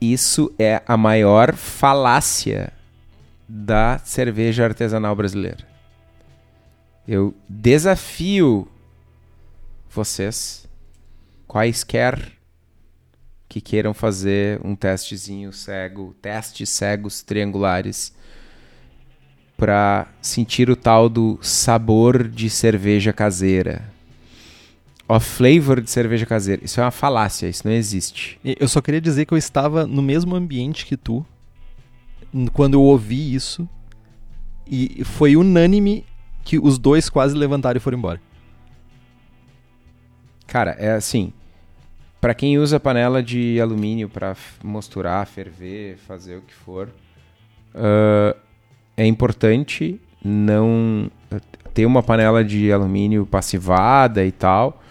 Isso 0.01 0.53
é 0.57 0.83
a 0.87 0.97
maior 0.97 1.55
falácia 1.55 2.73
da 3.49 3.99
cerveja 3.99 4.65
artesanal 4.65 5.15
brasileira. 5.15 5.65
Eu 7.07 7.35
desafio 7.49 8.69
vocês, 9.89 10.69
quaisquer 11.47 12.33
que 13.49 13.61
queiram 13.61 13.95
fazer 13.95 14.61
um 14.65 14.75
testezinho 14.75 15.53
cego, 15.53 16.15
testes 16.21 16.69
cegos 16.69 17.23
triangulares, 17.23 18.13
para 19.57 20.09
sentir 20.21 20.69
o 20.69 20.77
tal 20.77 21.09
do 21.09 21.39
sabor 21.41 22.29
de 22.29 22.51
cerveja 22.51 23.13
caseira. 23.13 23.85
O 25.09 25.21
flavor 25.21 25.81
de 25.81 25.89
cerveja 25.89 26.27
caseira. 26.27 26.65
Isso 26.65 26.81
é 26.81 26.83
uma 26.83 26.91
falácia, 26.91 27.47
isso 27.47 27.63
não 27.65 27.73
existe. 27.73 28.39
Eu 28.45 28.67
só 28.67 28.81
queria 28.81 29.01
dizer 29.01 29.25
que 29.25 29.33
eu 29.33 29.39
estava 29.39 29.87
no 29.87 30.03
mesmo 30.03 30.35
ambiente 30.35 30.85
que 30.85 30.97
tu 30.97 31.25
quando 32.53 32.75
eu 32.75 32.83
ouvi 32.83 33.35
isso, 33.35 33.69
e 34.67 35.05
foi 35.05 35.37
unânime 35.37 36.05
que 36.45 36.59
os 36.59 36.79
dois 36.79 37.09
quase 37.09 37.37
levantaram 37.37 37.77
e 37.77 37.81
foram 37.81 37.99
embora. 37.99 38.21
Cara, 40.47 40.73
é 40.79 40.93
assim. 40.93 41.33
Para 42.21 42.35
quem 42.35 42.59
usa 42.59 42.81
panela 42.81 43.23
de 43.23 43.61
alumínio 43.61 44.09
para 44.09 44.37
mosturar, 44.63 45.27
ferver, 45.27 45.99
fazer 45.99 46.37
o 46.37 46.43
que 46.43 46.55
for, 46.55 46.89
uh, 47.75 48.37
é 48.97 49.07
importante 49.07 50.01
não 50.25 51.11
ter 51.75 51.85
uma 51.85 52.03
panela 52.03 52.43
de 52.43 52.73
alumínio 52.73 53.27
passivada 53.27 54.25
e 54.25 54.33
tal, 54.33 54.83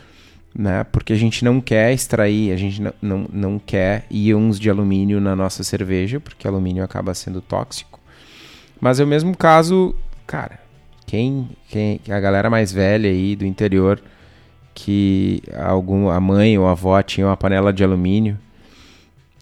né? 0.57 0.85
Porque 0.85 1.11
a 1.11 1.17
gente 1.17 1.43
não 1.43 1.59
quer 1.59 1.93
extrair, 1.93 2.51
a 2.51 2.55
gente 2.55 2.81
não, 2.81 2.93
não, 3.01 3.27
não 3.31 3.59
quer 3.59 4.05
íons 4.09 4.57
de 4.59 4.69
alumínio 4.69 5.19
na 5.19 5.35
nossa 5.35 5.63
cerveja, 5.63 6.19
porque 6.19 6.47
alumínio 6.47 6.83
acaba 6.83 7.13
sendo 7.13 7.41
tóxico. 7.41 7.99
Mas 8.79 8.99
é 8.99 9.03
o 9.03 9.07
mesmo 9.07 9.35
caso, 9.35 9.93
cara, 10.25 10.59
quem, 11.05 11.49
quem 11.67 11.99
a 12.09 12.19
galera 12.19 12.49
mais 12.49 12.71
velha 12.71 13.09
aí 13.09 13.35
do 13.35 13.45
interior 13.45 14.01
que 14.73 15.41
algum 15.57 16.09
a 16.09 16.19
mãe 16.19 16.57
ou 16.57 16.67
a 16.67 16.71
avó 16.71 17.01
tinha 17.01 17.27
uma 17.27 17.37
panela 17.37 17.71
de 17.71 17.83
alumínio 17.83 18.37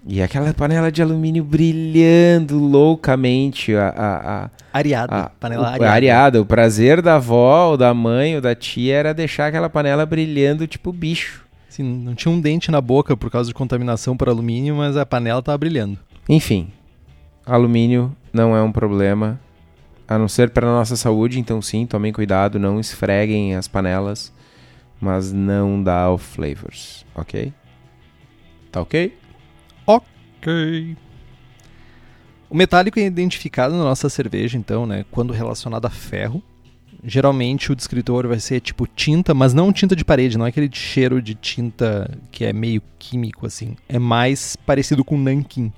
e 0.05 0.21
aquela 0.21 0.53
panela 0.53 0.91
de 0.91 1.01
alumínio 1.01 1.43
brilhando 1.43 2.59
loucamente. 2.59 3.73
A, 3.73 3.89
a, 3.89 4.45
a 4.45 4.49
areada. 4.73 5.15
A, 5.15 5.29
panela 5.29 5.63
o, 5.63 5.65
areada. 5.65 5.91
areada. 5.91 6.41
O 6.41 6.45
prazer 6.45 7.01
da 7.01 7.15
avó, 7.15 7.69
ou 7.69 7.77
da 7.77 7.93
mãe, 7.93 8.35
ou 8.35 8.41
da 8.41 8.53
tia 8.53 8.95
era 8.95 9.13
deixar 9.13 9.47
aquela 9.47 9.69
panela 9.69 10.05
brilhando 10.05 10.67
tipo 10.67 10.91
bicho. 10.91 11.45
Sim, 11.69 11.83
não 11.83 12.13
tinha 12.13 12.31
um 12.31 12.39
dente 12.39 12.69
na 12.69 12.81
boca 12.81 13.15
por 13.15 13.31
causa 13.31 13.47
de 13.47 13.53
contaminação 13.53 14.15
por 14.15 14.29
alumínio, 14.29 14.75
mas 14.75 14.97
a 14.97 15.05
panela 15.05 15.39
estava 15.39 15.57
brilhando. 15.57 15.97
Enfim, 16.29 16.67
alumínio 17.45 18.15
não 18.31 18.55
é 18.55 18.61
um 18.61 18.71
problema, 18.71 19.39
a 20.07 20.17
não 20.17 20.27
ser 20.27 20.51
para 20.51 20.67
nossa 20.67 20.95
saúde, 20.95 21.39
então 21.39 21.61
sim, 21.61 21.85
tomem 21.85 22.13
cuidado, 22.13 22.59
não 22.59 22.79
esfreguem 22.79 23.55
as 23.55 23.67
panelas, 23.67 24.31
mas 25.01 25.33
não 25.33 25.81
dá 25.81 26.11
o 26.11 26.17
flavors, 26.17 27.05
ok? 27.15 27.51
Tá 28.71 28.81
ok? 28.81 29.17
Ok. 30.43 30.97
O 32.49 32.55
metálico 32.55 32.99
é 32.99 33.03
identificado 33.03 33.75
na 33.75 33.83
nossa 33.83 34.09
cerveja, 34.09 34.57
então, 34.57 34.85
né, 34.85 35.05
quando 35.09 35.33
relacionado 35.33 35.85
a 35.85 35.89
ferro. 35.89 36.43
Geralmente 37.05 37.71
o 37.71 37.75
descritor 37.75 38.27
vai 38.27 38.39
ser 38.39 38.61
tipo 38.61 38.87
tinta, 38.87 39.33
mas 39.33 39.53
não 39.53 39.73
tinta 39.73 39.95
de 39.95 40.05
parede, 40.05 40.37
não 40.37 40.45
é 40.45 40.49
aquele 40.49 40.69
cheiro 40.71 41.21
de 41.21 41.35
tinta 41.35 42.09
que 42.31 42.45
é 42.45 42.53
meio 42.53 42.81
químico 42.99 43.45
assim. 43.45 43.75
É 43.89 43.99
mais 43.99 44.55
parecido 44.55 45.03
com 45.03 45.17
nanquim. 45.17 45.73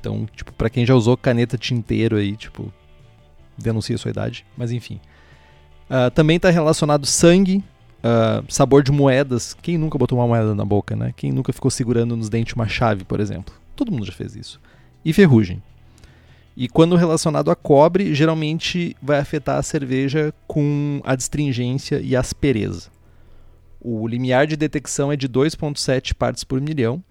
Então, 0.00 0.26
tipo, 0.34 0.52
para 0.52 0.70
quem 0.70 0.86
já 0.86 0.94
usou 0.94 1.16
caneta 1.16 1.58
tinteiro 1.58 2.16
aí, 2.16 2.36
tipo, 2.36 2.72
denuncia 3.58 3.98
sua 3.98 4.10
idade, 4.10 4.44
mas 4.56 4.72
enfim. 4.72 5.00
Uh, 5.88 6.10
também 6.10 6.36
está 6.36 6.50
relacionado 6.50 7.06
sangue, 7.06 7.62
uh, 8.06 8.44
sabor 8.48 8.82
de 8.82 8.92
moedas. 8.92 9.56
Quem 9.60 9.76
nunca 9.76 9.98
botou 9.98 10.18
uma 10.18 10.26
moeda 10.26 10.54
na 10.54 10.64
boca, 10.64 10.94
né? 10.94 11.12
Quem 11.16 11.32
nunca 11.32 11.52
ficou 11.52 11.70
segurando 11.70 12.16
nos 12.16 12.28
dentes 12.28 12.54
uma 12.54 12.68
chave, 12.68 13.04
por 13.04 13.20
exemplo? 13.20 13.54
Todo 13.74 13.90
mundo 13.90 14.06
já 14.06 14.12
fez 14.12 14.36
isso. 14.36 14.60
E 15.04 15.12
ferrugem. 15.12 15.62
E 16.56 16.68
quando 16.68 16.96
relacionado 16.96 17.50
a 17.50 17.56
cobre, 17.56 18.14
geralmente 18.14 18.96
vai 19.02 19.18
afetar 19.18 19.58
a 19.58 19.62
cerveja 19.62 20.32
com 20.46 21.00
a 21.04 21.12
astringência 21.12 22.00
e 22.00 22.16
aspereza. 22.16 22.88
O 23.78 24.08
limiar 24.08 24.46
de 24.46 24.56
detecção 24.56 25.12
é 25.12 25.16
de 25.16 25.28
2,7 25.28 26.14
partes 26.14 26.44
por 26.44 26.60
milhão, 26.60 27.04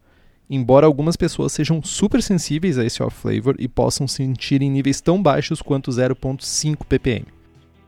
embora 0.49 0.87
algumas 0.87 1.15
pessoas 1.15 1.51
sejam 1.51 1.81
super 1.83 2.23
sensíveis 2.23 2.79
a 2.79 2.83
esse 2.83 3.03
off-flavor 3.03 3.55
e 3.59 3.67
possam 3.67 4.07
sentir 4.07 4.63
em 4.63 4.69
níveis 4.69 4.99
tão 4.99 5.21
baixos 5.21 5.61
quanto 5.61 5.91
0,5 5.91 6.83
ppm. 6.87 7.34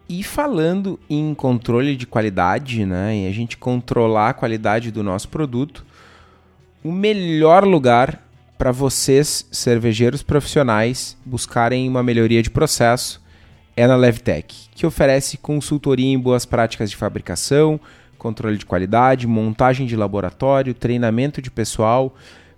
E 0.10 0.24
falando 0.24 1.00
em 1.10 1.34
controle 1.34 1.96
de 1.96 2.08
qualidade, 2.08 2.86
né, 2.86 3.18
e 3.18 3.28
a 3.28 3.32
gente 3.32 3.58
controlar 3.58 4.30
a 4.30 4.34
qualidade 4.34 4.92
do 4.92 5.04
nosso 5.04 5.28
produto, 5.28 5.86
o 6.84 6.92
melhor 6.92 7.66
lugar 7.66 8.24
para 8.58 8.72
vocês, 8.72 9.46
cervejeiros 9.52 10.24
profissionais, 10.24 11.18
buscarem 11.26 11.88
uma 11.88 12.02
melhoria 12.02 12.42
de 12.42 12.50
processo 12.50 13.22
é 13.76 13.86
na 13.86 13.96
Levtech, 13.96 14.70
que 14.74 14.88
oferece 14.88 15.38
consultoria 15.38 16.12
em 16.12 16.18
boas 16.18 16.46
práticas 16.46 16.90
de 16.90 16.96
fabricação, 16.96 17.80
controle 18.18 18.58
de 18.58 18.66
qualidade, 18.66 19.28
montagem 19.28 19.86
de 19.86 19.96
laboratório, 19.96 20.74
treinamento 20.74 21.42
de 21.42 21.52
pessoal, 21.52 22.16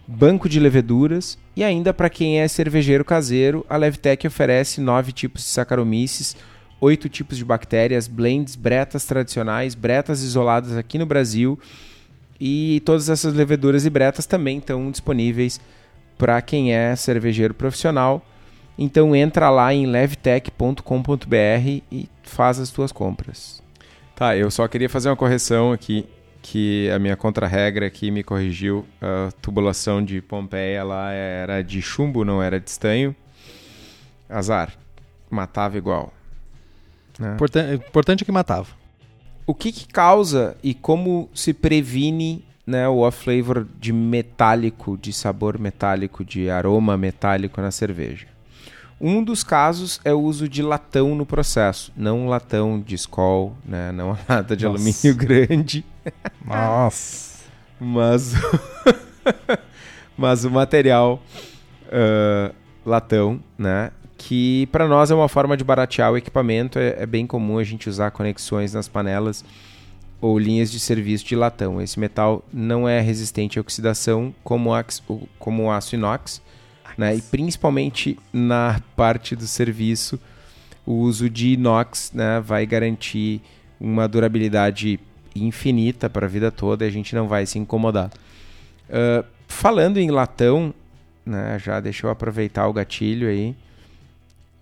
banco 0.08 0.48
de 0.48 0.60
leveduras 0.60 1.38
e 1.56 1.64
ainda 1.64 1.94
para 1.94 2.10
quem 2.10 2.40
é 2.40 2.48
cervejeiro 2.48 3.04
caseiro, 3.04 3.66
a 3.70 3.76
Levtech 3.76 4.26
oferece 4.26 4.80
nove 4.80 5.12
tipos 5.12 5.44
de 5.44 5.50
Saccharomyces 5.50 6.38
oito 6.82 7.10
tipos 7.10 7.38
de 7.38 7.46
bactérias, 7.46 8.08
blends, 8.08 8.56
bretas 8.56 9.06
tradicionais, 9.06 9.76
bretas 9.76 10.22
isoladas 10.24 10.78
aqui 10.78 10.98
no 10.98 11.06
Brasil. 11.06 11.60
E 12.40 12.82
todas 12.86 13.10
essas 13.10 13.34
leveduras 13.34 13.86
e 13.86 13.90
bretas 13.90 14.26
também 14.26 14.60
estão 14.60 14.90
disponíveis 14.90 15.60
para 16.18 16.42
quem 16.42 16.74
é 16.74 16.96
cervejeiro 16.96 17.54
profissional. 17.54 18.26
Então 18.78 19.14
entra 19.16 19.50
lá 19.50 19.74
em 19.74 19.86
levtech.com.br 19.86 20.84
e 21.92 22.10
faz 22.24 22.60
as 22.60 22.72
tuas 22.72 22.92
compras. 22.92 23.62
Tá, 24.16 24.38
eu 24.38 24.50
só 24.50 24.68
queria 24.68 24.90
fazer 24.90 25.10
uma 25.10 25.16
correção 25.16 25.72
aqui, 25.74 26.06
que 26.42 26.90
a 26.90 27.00
minha 27.00 27.16
contra-regra 27.18 27.86
aqui 27.88 28.10
me 28.12 28.24
corrigiu. 28.24 28.86
A 29.02 29.32
tubulação 29.42 30.04
de 30.04 30.22
Pompeia 30.22 30.84
lá 30.84 31.12
era 31.12 31.62
de 31.62 31.82
chumbo, 31.82 32.24
não 32.24 32.42
era 32.42 32.60
de 32.60 32.70
estanho. 32.70 33.16
Azar, 34.30 34.74
matava 35.30 35.78
igual. 35.78 36.14
É. 37.20 37.34
Importan 37.34 37.74
importante 37.74 38.24
é 38.24 38.26
que 38.26 38.32
matava. 38.32 38.68
O 39.46 39.54
que, 39.54 39.72
que 39.72 39.88
causa 39.88 40.56
e 40.62 40.74
como 40.74 41.30
se 41.34 41.54
previne 41.54 42.46
né, 42.66 42.88
o 42.88 43.00
off-flavor 43.00 43.68
de 43.80 43.92
metálico, 43.92 44.98
de 44.98 45.12
sabor 45.12 45.58
metálico, 45.58 46.24
de 46.24 46.50
aroma 46.50 46.96
metálico 46.98 47.60
na 47.60 47.72
cerveja? 47.72 48.28
Um 49.02 49.24
dos 49.24 49.44
casos 49.44 50.00
é 50.04 50.14
o 50.14 50.20
uso 50.20 50.48
de 50.48 50.62
latão 50.62 51.16
no 51.16 51.26
processo, 51.26 51.92
não 51.96 52.28
latão 52.28 52.80
de 52.80 52.96
escol, 52.96 53.56
né, 53.66 53.92
não 53.92 54.10
lata 54.28 54.56
de 54.56 54.66
Nossa. 54.66 54.78
alumínio 54.78 55.16
grande. 55.16 55.86
Nossa! 56.46 57.40
mas, 57.80 58.34
mas 60.18 60.44
o 60.44 60.52
material 60.52 61.22
uh, 61.86 62.54
latão, 62.86 63.40
né, 63.58 63.92
que 64.20 64.68
para 64.68 64.86
nós 64.86 65.10
é 65.10 65.16
uma 65.16 65.30
forma 65.30 65.56
de 65.56 65.64
baratear 65.64 66.12
o 66.12 66.18
equipamento. 66.18 66.78
É, 66.78 66.98
é, 67.00 67.06
bem 67.06 67.26
comum 67.26 67.58
a 67.58 67.64
gente 67.64 67.90
usar 67.90 68.12
conexões 68.12 68.74
nas 68.74 68.88
panelas 68.88 69.46
ou 70.22 70.38
linhas 70.38 70.70
de 70.70 70.80
serviço 70.80 71.26
de 71.26 71.36
latão. 71.36 71.82
Esse 71.82 71.98
metal 71.98 72.46
não 72.52 72.88
é 72.88 73.00
resistente 73.00 73.58
à 73.58 73.62
oxidação 73.62 74.36
como, 74.44 74.72
como 75.40 75.64
o 75.64 75.72
aço 75.72 75.96
inox, 75.96 76.42
né? 76.98 77.16
e 77.16 77.22
principalmente 77.22 78.20
na 78.34 78.82
parte 78.96 79.38
do 79.38 79.48
serviço, 79.48 80.20
o 80.86 80.96
uso 80.96 81.30
de 81.30 81.54
inox 81.54 82.12
né, 82.14 82.42
vai 82.42 82.66
garantir 82.66 83.42
uma 83.80 84.06
durabilidade 84.06 85.00
infinita 85.34 86.10
para 86.10 86.26
a 86.26 86.30
vida 86.30 86.52
toda 86.52 86.84
e 86.84 86.90
a 86.90 86.92
gente 86.92 87.16
não 87.16 87.26
vai 87.26 87.46
se 87.46 87.58
incomodar. 87.58 88.12
Uh, 88.90 89.24
falando 89.48 89.98
em 89.98 90.12
latão, 90.12 90.74
né, 91.26 91.58
já 91.58 91.80
deixa 91.80 92.06
eu 92.06 92.12
aproveitar 92.12 92.68
o 92.68 92.74
gatilho 92.74 93.30
aí 93.30 93.56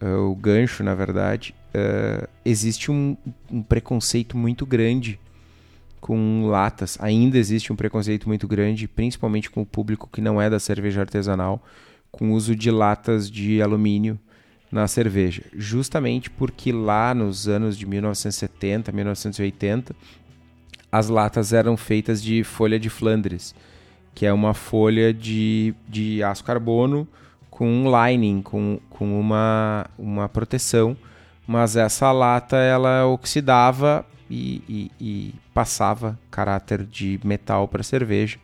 uh, 0.02 0.30
o 0.30 0.36
gancho, 0.36 0.84
na 0.84 0.96
verdade, 0.96 1.56
uh, 1.70 2.28
existe 2.44 2.92
um, 2.92 3.18
um, 3.52 3.62
preconceito 3.62 4.38
muito 4.38 4.66
grande 4.66 5.20
com 6.00 6.48
latas. 6.48 6.98
Ainda 7.02 7.38
existe 7.38 7.72
um 7.72 7.76
preconceito 7.76 8.28
muito 8.28 8.48
grande, 8.48 8.88
principalmente 8.88 9.50
com 9.50 9.62
o 9.62 9.66
público 9.66 10.10
que 10.12 10.22
não 10.22 10.42
é 10.42 10.50
da 10.50 10.60
cerveja 10.60 11.02
artesanal, 11.02 11.64
com 12.12 12.32
o 12.32 12.34
uso 12.34 12.56
de 12.56 12.72
latas 12.72 13.30
de 13.30 13.62
alumínio 13.62 14.20
na 14.72 14.88
cerveja. 14.88 15.44
Justamente 15.54 16.30
porque 16.30 16.72
lá 16.72 17.14
nos 17.14 17.48
anos 17.48 17.78
de 17.78 17.86
1970, 17.86 18.92
1980, 18.92 19.96
as 20.92 21.10
latas 21.10 21.54
eram 21.54 21.76
feitas 21.76 22.22
de 22.22 22.44
folha 22.44 22.80
de 22.80 22.90
Flandres, 22.90 23.54
que 24.16 24.26
é 24.26 24.34
uma 24.34 24.54
folha 24.54 25.14
de, 25.14 25.74
de 25.88 26.24
aço 26.24 26.44
carbono 26.44 27.08
com 27.58 27.68
um 27.68 27.86
lining, 28.06 28.44
com, 28.44 28.80
com 28.88 29.20
uma, 29.20 29.88
uma 29.98 30.30
proteção, 30.30 30.96
mas 31.48 31.76
essa 31.76 32.12
lata 32.12 32.56
ela 32.56 33.08
oxidava 33.08 34.06
e, 34.30 34.62
e, 34.70 34.92
e 35.02 35.36
passava 35.56 36.20
caráter 36.30 36.86
de 36.86 37.20
metal 37.24 37.68
para 37.68 37.82
a 37.82 37.84
cerveja. 37.84 38.38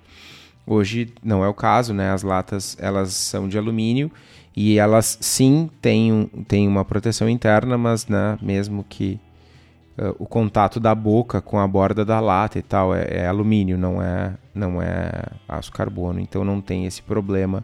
Hoje 0.66 1.14
não 1.24 1.44
é 1.44 1.48
o 1.48 1.54
caso, 1.54 1.94
né? 1.94 2.10
As 2.10 2.24
latas 2.24 2.76
elas 2.80 3.14
são 3.14 3.48
de 3.48 3.56
alumínio 3.56 4.12
e 4.56 4.80
elas 4.80 5.16
sim 5.22 5.70
têm, 5.80 6.12
um, 6.12 6.26
têm 6.48 6.68
uma 6.68 6.84
proteção 6.84 7.30
interna, 7.30 7.78
mas 7.78 8.08
né, 8.08 8.36
mesmo 8.42 8.84
que 8.84 9.20
uh, 9.96 10.16
o 10.18 10.26
contato 10.26 10.80
da 10.80 10.96
boca 10.96 11.40
com 11.40 11.60
a 11.60 11.68
borda 11.68 12.04
da 12.04 12.20
lata 12.20 12.58
e 12.58 12.64
tal 12.64 12.96
é, 12.96 13.06
é 13.12 13.28
alumínio, 13.28 13.78
não 13.78 14.02
é, 14.02 14.34
não 14.56 14.82
é 14.82 15.12
aço 15.48 15.72
carbono, 15.72 16.20
então 16.20 16.44
não 16.44 16.60
tem 16.60 16.88
esse 16.88 17.04
problema 17.04 17.64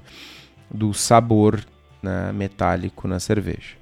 do 0.69 0.93
sabor 0.93 1.63
né, 2.01 2.31
metálico 2.31 3.07
na 3.07 3.19
cerveja. 3.19 3.77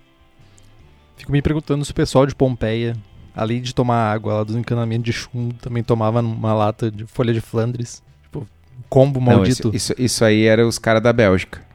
Fico 1.16 1.32
me 1.32 1.42
perguntando 1.42 1.84
se 1.84 1.92
o 1.92 1.96
pessoal 1.96 2.26
de 2.26 2.36
Pompeia, 2.36 2.96
além 3.36 3.62
de 3.62 3.74
tomar 3.74 4.12
água 4.12 4.36
lá 4.36 4.44
do 4.44 4.58
encanamento 4.58 5.04
de 5.04 5.14
chumbo, 5.14 5.54
também 5.56 5.84
tomava 5.84 6.20
uma 6.22 6.54
lata 6.54 6.92
de 6.92 7.06
folha 7.06 7.34
de 7.34 7.42
Flandres. 7.42 8.04
Tipo, 8.24 8.48
combo 8.88 9.20
maldito. 9.20 9.70
Não, 9.70 9.76
isso, 9.76 9.94
isso, 9.94 10.02
isso, 10.02 10.26
aí 10.26 10.46
era 10.46 10.66
os 10.66 10.78
caras 10.78 11.02
da 11.02 11.12
Bélgica. 11.12 11.66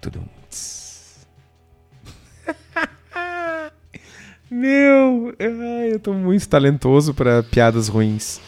Tudo. 0.00 0.22
Meu, 4.48 5.34
ai, 5.40 5.92
eu 5.92 5.98
tô 5.98 6.12
muito 6.12 6.48
talentoso 6.48 7.12
para 7.12 7.42
piadas 7.42 7.88
ruins. 7.88 8.40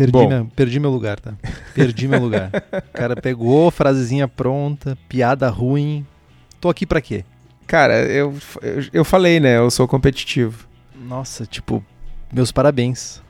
Perdi, 0.00 0.26
minha, 0.26 0.46
perdi 0.56 0.80
meu 0.80 0.90
lugar, 0.90 1.20
tá? 1.20 1.34
Perdi 1.74 2.08
meu 2.08 2.20
lugar. 2.22 2.50
O 2.72 2.92
cara 2.92 3.14
pegou, 3.14 3.70
frasezinha 3.70 4.26
pronta, 4.26 4.96
piada 5.06 5.50
ruim. 5.50 6.06
Tô 6.58 6.70
aqui 6.70 6.86
pra 6.86 7.02
quê? 7.02 7.22
Cara, 7.66 8.00
eu, 8.06 8.34
eu, 8.62 8.84
eu 8.94 9.04
falei, 9.04 9.38
né? 9.38 9.58
Eu 9.58 9.70
sou 9.70 9.86
competitivo. 9.86 10.66
Nossa, 10.94 11.44
tipo, 11.44 11.84
meus 12.32 12.50
parabéns. 12.50 13.20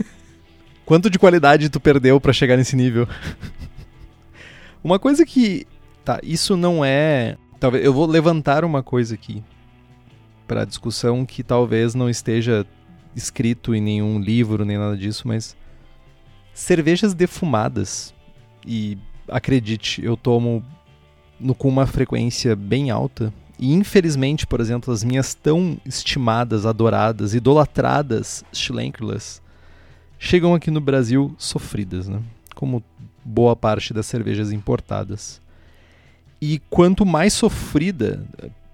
Quanto 0.86 1.10
de 1.10 1.18
qualidade 1.18 1.68
tu 1.68 1.78
perdeu 1.78 2.18
para 2.18 2.32
chegar 2.32 2.56
nesse 2.56 2.74
nível? 2.74 3.06
uma 4.82 4.98
coisa 4.98 5.26
que. 5.26 5.66
Tá, 6.02 6.20
isso 6.22 6.56
não 6.56 6.82
é. 6.82 7.36
Talvez. 7.60 7.84
Eu 7.84 7.92
vou 7.92 8.06
levantar 8.06 8.64
uma 8.64 8.82
coisa 8.82 9.14
aqui 9.14 9.44
para 10.48 10.64
discussão 10.64 11.26
que 11.26 11.42
talvez 11.42 11.94
não 11.94 12.08
esteja 12.08 12.66
escrito 13.14 13.74
em 13.74 13.80
nenhum 13.80 14.18
livro 14.18 14.64
nem 14.64 14.78
nada 14.78 14.96
disso, 14.96 15.28
mas 15.28 15.54
cervejas 16.54 17.14
defumadas. 17.14 18.14
E 18.66 18.98
acredite, 19.28 20.04
eu 20.04 20.16
tomo 20.16 20.64
no, 21.38 21.54
com 21.54 21.68
uma 21.68 21.86
frequência 21.86 22.54
bem 22.54 22.90
alta. 22.90 23.32
E 23.58 23.72
infelizmente, 23.72 24.46
por 24.46 24.60
exemplo, 24.60 24.92
as 24.92 25.04
minhas 25.04 25.34
tão 25.34 25.78
estimadas, 25.84 26.66
adoradas, 26.66 27.34
idolatradas 27.34 28.44
Schlenkerlas 28.52 29.40
chegam 30.18 30.54
aqui 30.54 30.70
no 30.70 30.80
Brasil 30.80 31.34
sofridas, 31.38 32.08
né? 32.08 32.20
Como 32.54 32.82
boa 33.24 33.54
parte 33.54 33.92
das 33.92 34.06
cervejas 34.06 34.52
importadas. 34.52 35.40
E 36.40 36.60
quanto 36.70 37.06
mais 37.06 37.32
sofrida 37.32 38.26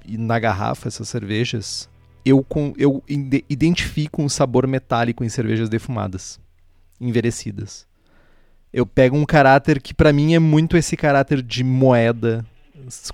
na 0.07 0.38
garrafa 0.38 0.88
essas 0.88 1.09
cervejas, 1.09 1.88
eu, 2.25 2.45
eu 2.79 3.03
identifico 3.07 4.23
um 4.23 4.29
sabor 4.29 4.67
metálico 4.67 5.23
em 5.23 5.29
cervejas 5.29 5.69
defumadas 5.69 6.41
envelhecidas. 7.01 7.87
Eu 8.73 8.85
pego 8.85 9.17
um 9.17 9.25
caráter 9.25 9.81
que 9.81 9.95
para 9.95 10.13
mim 10.13 10.35
é 10.35 10.39
muito 10.39 10.77
esse 10.77 10.97
caráter 10.97 11.43
de 11.43 11.65
moeda, 11.65 12.45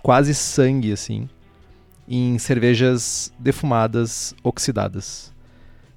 quase 0.03 0.35
sangue 0.35 0.92
assim, 0.92 1.29
em 2.09 2.38
cervejas 2.38 3.33
defumadas, 3.38 4.35
oxidadas. 4.42 5.33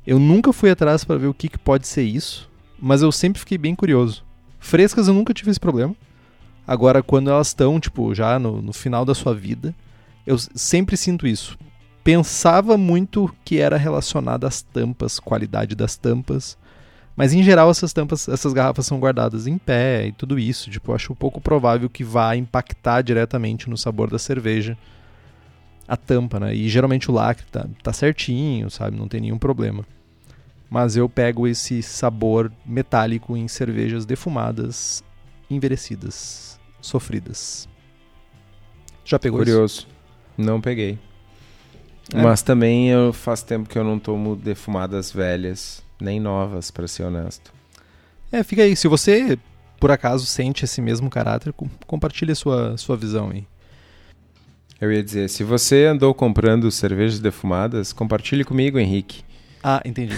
Eu 0.06 0.19
nunca 0.19 0.54
fui 0.54 0.69
atrás 0.69 1.04
para 1.04 1.17
ver 1.17 1.28
o 1.28 1.34
que, 1.34 1.50
que 1.50 1.58
pode 1.58 1.88
ser 1.88 2.04
isso, 2.04 2.50
mas 2.80 3.02
eu 3.02 3.12
sempre 3.12 3.39
fiquei 3.39 3.58
bem 3.58 3.76
curioso. 3.76 4.23
Frescas 4.60 5.08
eu 5.08 5.13
nunca 5.13 5.34
tive 5.34 5.52
esse 5.52 5.60
problema. 5.60 5.95
Agora, 6.65 7.02
quando 7.02 7.30
elas 7.30 7.47
estão, 7.47 7.80
tipo, 7.80 8.13
já 8.13 8.38
no, 8.38 8.62
no 8.62 8.73
final 8.73 9.06
da 9.06 9.15
sua 9.15 9.34
vida, 9.34 9.73
eu 10.26 10.38
sempre 10.38 10.97
sinto 10.97 11.26
isso. 11.26 11.58
Pensava 12.04 12.78
muito 12.78 13.34
que 13.43 13.58
era 13.60 13.78
relacionado 13.78 14.45
às 14.45 14.62
tampas, 14.62 15.19
qualidade 15.19 15.76
das 15.76 15.97
tampas, 15.97 16.58
mas 17.17 17.34
em 17.34 17.41
geral 17.41 17.71
essas 17.71 17.91
tampas, 17.91 18.30
essas 18.30 18.53
garrafas 18.53 18.86
são 18.86 18.99
guardadas 18.99 19.47
em 19.47 19.58
pé 19.58 20.06
e 20.06 20.12
tudo 20.12 20.38
isso. 20.38 20.69
Tipo, 20.69 20.91
eu 20.91 20.95
acho 20.95 21.15
pouco 21.15 21.41
provável 21.41 21.89
que 21.89 22.03
vá 22.03 22.36
impactar 22.36 23.01
diretamente 23.01 23.67
no 23.67 23.75
sabor 23.75 24.08
da 24.08 24.19
cerveja 24.19 24.77
a 25.88 25.97
tampa, 25.97 26.39
né? 26.39 26.53
E 26.53 26.69
geralmente 26.69 27.10
o 27.10 27.13
lacre 27.13 27.47
tá, 27.51 27.65
tá 27.82 27.91
certinho, 27.91 28.69
sabe? 28.69 28.95
Não 28.95 29.08
tem 29.08 29.19
nenhum 29.19 29.39
problema. 29.39 29.84
Mas 30.69 30.95
eu 30.95 31.10
pego 31.10 31.47
esse 31.47 31.82
sabor 31.82 32.51
metálico 32.63 33.36
em 33.36 33.47
cervejas 33.47 34.06
defumadas, 34.06 35.03
envelhecidas, 35.49 36.60
sofridas. 36.80 37.67
Já 39.03 39.17
pegou 39.17 39.39
Curioso. 39.39 39.80
Isso? 39.80 39.88
Não 40.38 40.62
peguei. 40.62 40.99
É. 42.13 42.21
Mas 42.21 42.43
também 42.43 42.89
eu 42.89 43.12
faz 43.12 43.41
tempo 43.41 43.67
que 43.67 43.80
eu 43.80 43.84
não 43.84 43.97
tomo 43.97 44.36
defumadas 44.36 45.12
velhas 45.12 45.87
nem 45.99 46.19
novas, 46.19 46.71
para 46.71 46.88
ser 46.88 47.03
honesto. 47.03 47.51
É, 48.31 48.43
fica 48.43 48.63
aí. 48.63 48.75
Se 48.75 48.88
você, 48.88 49.38
por 49.79 49.91
acaso, 49.91 50.25
sente 50.25 50.65
esse 50.65 50.81
mesmo 50.81 51.10
caráter, 51.10 51.53
compartilhe 51.86 52.31
a 52.31 52.36
sua, 52.36 52.77
sua 52.77 52.97
visão 52.97 53.29
aí. 53.29 53.45
Eu 54.79 54.91
ia 54.91 55.03
dizer, 55.03 55.27
se 55.29 55.43
você 55.43 55.86
andou 55.86 56.13
comprando 56.13 56.69
cervejas 56.69 57.19
defumadas, 57.19 57.91
compartilhe 57.91 58.43
comigo, 58.43 58.77
Henrique. 58.77 59.23
Ah, 59.63 59.81
entendi. 59.83 60.15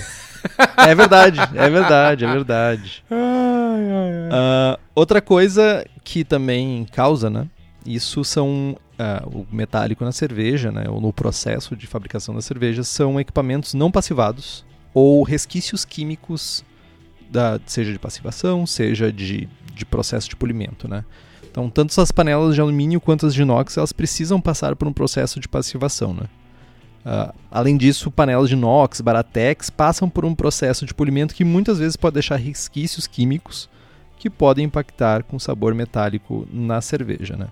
é 0.77 0.93
verdade, 0.93 1.39
é 1.55 1.69
verdade, 1.69 2.25
é 2.25 2.31
verdade. 2.31 3.03
Uh, 4.29 4.77
outra 4.93 5.21
coisa 5.21 5.83
que 6.03 6.23
também 6.23 6.85
causa, 6.91 7.29
né? 7.29 7.47
Isso 7.83 8.23
são 8.23 8.77
uh, 8.99 9.27
o 9.27 9.47
metálico 9.51 10.03
na 10.05 10.11
cerveja, 10.11 10.71
né? 10.71 10.85
Ou 10.87 11.01
no 11.01 11.11
processo 11.11 11.75
de 11.75 11.87
fabricação 11.87 12.35
da 12.35 12.41
cerveja, 12.41 12.83
são 12.83 13.19
equipamentos 13.19 13.73
não 13.73 13.89
passivados 13.89 14.63
ou 14.93 15.23
resquícios 15.23 15.85
químicos, 15.85 16.63
da, 17.29 17.59
seja 17.65 17.91
de 17.91 17.99
passivação, 17.99 18.65
seja 18.65 19.11
de, 19.11 19.47
de 19.73 19.85
processo 19.85 20.29
de 20.29 20.35
polimento. 20.35 20.87
Né? 20.87 21.05
Então, 21.49 21.69
tanto 21.69 21.99
as 21.99 22.11
panelas 22.11 22.55
de 22.55 22.61
alumínio 22.61 22.99
quanto 22.99 23.25
as 23.25 23.33
de 23.33 23.41
inox, 23.41 23.77
elas 23.77 23.91
precisam 23.91 24.41
passar 24.41 24.75
por 24.75 24.87
um 24.87 24.93
processo 24.93 25.39
de 25.39 25.47
passivação. 25.47 26.13
Né? 26.13 26.23
Uh, 27.05 27.33
além 27.51 27.77
disso, 27.77 28.11
panelas 28.11 28.49
de 28.49 28.55
inox, 28.55 29.01
baratex, 29.01 29.69
passam 29.69 30.09
por 30.09 30.25
um 30.25 30.35
processo 30.35 30.85
de 30.85 30.93
polimento 30.93 31.35
que 31.35 31.43
muitas 31.43 31.79
vezes 31.79 31.95
pode 31.95 32.15
deixar 32.15 32.35
resquícios 32.35 33.07
químicos 33.07 33.69
que 34.17 34.29
podem 34.29 34.65
impactar 34.65 35.23
com 35.23 35.39
sabor 35.39 35.73
metálico 35.73 36.47
na 36.51 36.81
cerveja. 36.81 37.37
Né? 37.37 37.47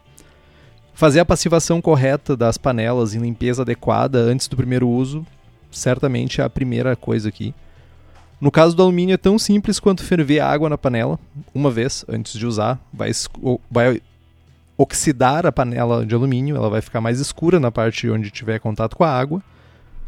Fazer 0.94 1.20
a 1.20 1.26
passivação 1.26 1.82
correta 1.82 2.36
das 2.36 2.58
panelas 2.58 3.14
em 3.14 3.20
limpeza 3.20 3.62
adequada 3.62 4.20
antes 4.20 4.48
do 4.48 4.58
primeiro 4.58 4.90
uso 4.90 5.26
certamente 5.78 6.42
é 6.42 6.44
a 6.44 6.50
primeira 6.50 6.96
coisa 6.96 7.30
aqui. 7.30 7.54
No 8.40 8.52
caso 8.52 8.76
do 8.76 8.84
alumínio 8.84 9.14
é 9.14 9.18
tão 9.18 9.40
simples 9.40 9.80
quanto 9.80 10.04
ferver 10.04 10.40
água 10.40 10.70
na 10.70 10.78
panela, 10.78 11.20
uma 11.54 11.72
vez 11.72 12.06
antes 12.08 12.34
de 12.34 12.46
usar, 12.46 12.80
vai, 12.94 13.12
vai 13.70 14.02
oxidar 14.78 15.46
a 15.46 15.52
panela 15.52 16.06
de 16.06 16.14
alumínio, 16.14 16.56
ela 16.56 16.70
vai 16.70 16.82
ficar 16.82 17.02
mais 17.02 17.20
escura 17.20 17.60
na 17.60 17.72
parte 17.72 18.10
onde 18.10 18.30
tiver 18.30 18.60
contato 18.60 18.96
com 18.96 19.04
a 19.04 19.10
água. 19.10 19.42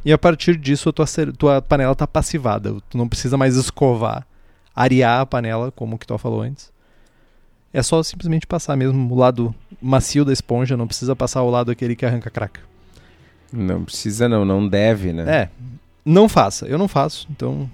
E 0.05 0.13
a 0.13 0.17
partir 0.17 0.55
disso 0.55 0.89
a 0.89 0.93
tua, 0.93 1.05
tua 1.37 1.61
panela 1.61 1.91
está 1.91 2.07
passivada. 2.07 2.75
Tu 2.89 2.97
não 2.97 3.09
precisa 3.09 3.35
mais 3.35 3.55
escovar, 3.55 4.25
arear 4.75 5.21
a 5.21 5.25
panela, 5.25 5.71
como 5.71 5.95
o 5.95 5.99
que 5.99 6.07
tu 6.07 6.17
falou 6.17 6.41
antes. 6.41 6.71
É 7.73 7.83
só 7.83 8.01
simplesmente 8.01 8.47
passar 8.47 8.75
mesmo 8.75 9.13
o 9.13 9.17
lado 9.17 9.53
macio 9.81 10.23
da 10.23 10.31
esponja, 10.31 10.77
não 10.77 10.87
precisa 10.87 11.15
passar 11.15 11.41
o 11.43 11.49
lado 11.49 11.69
aquele 11.69 11.95
que 11.95 12.05
arranca 12.05 12.29
craca. 12.29 12.61
Não 13.51 13.83
precisa 13.83 14.29
não, 14.29 14.45
não 14.45 14.67
deve, 14.67 15.11
né? 15.11 15.23
É, 15.27 15.49
não 16.05 16.29
faça. 16.29 16.65
Eu 16.67 16.77
não 16.77 16.87
faço, 16.87 17.27
então... 17.31 17.69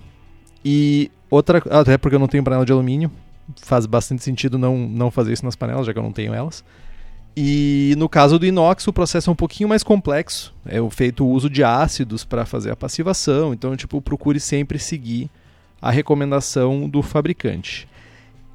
E 0.64 1.12
outra... 1.30 1.62
Até 1.70 1.98
porque 1.98 2.16
eu 2.16 2.20
não 2.20 2.28
tenho 2.28 2.44
panela 2.44 2.66
de 2.66 2.72
alumínio, 2.72 3.12
faz 3.58 3.86
bastante 3.86 4.24
sentido 4.24 4.58
não, 4.58 4.78
não 4.78 5.12
fazer 5.12 5.34
isso 5.34 5.46
nas 5.46 5.56
panelas, 5.56 5.86
já 5.86 5.94
que 5.94 6.00
eu 6.00 6.04
não 6.04 6.12
tenho 6.12 6.34
elas. 6.34 6.64
E 7.38 7.94
no 7.98 8.08
caso 8.08 8.40
do 8.40 8.46
inox, 8.46 8.88
o 8.88 8.94
processo 8.94 9.30
é 9.30 9.34
um 9.34 9.36
pouquinho 9.36 9.68
mais 9.68 9.84
complexo. 9.84 10.54
É 10.66 10.78
feito 10.90 11.26
o 11.26 11.30
uso 11.30 11.50
de 11.50 11.64
ácidos 11.64 12.24
para 12.24 12.46
fazer 12.46 12.72
a 12.72 12.76
passivação. 12.76 13.54
Então, 13.54 13.76
tipo, 13.76 14.02
procure 14.02 14.40
sempre 14.40 14.80
seguir 14.80 15.30
a 15.82 15.92
recomendação 15.92 16.88
do 16.88 17.02
fabricante. 17.02 17.88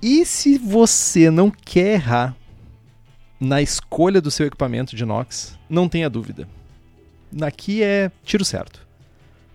E 0.03 0.25
se 0.25 0.57
você 0.57 1.31
não 1.31 1.51
quer 1.51 1.95
errar 1.95 2.35
na 3.39 3.61
escolha 3.61 4.21
do 4.21 4.31
seu 4.31 4.47
equipamento 4.47 4.97
de 4.97 5.03
inox, 5.03 5.59
não 5.69 5.89
tenha 5.89 6.09
dúvida. 6.09 6.49
Aqui 7.41 7.83
é 7.83 8.11
tiro 8.25 8.45
certo. 8.45 8.81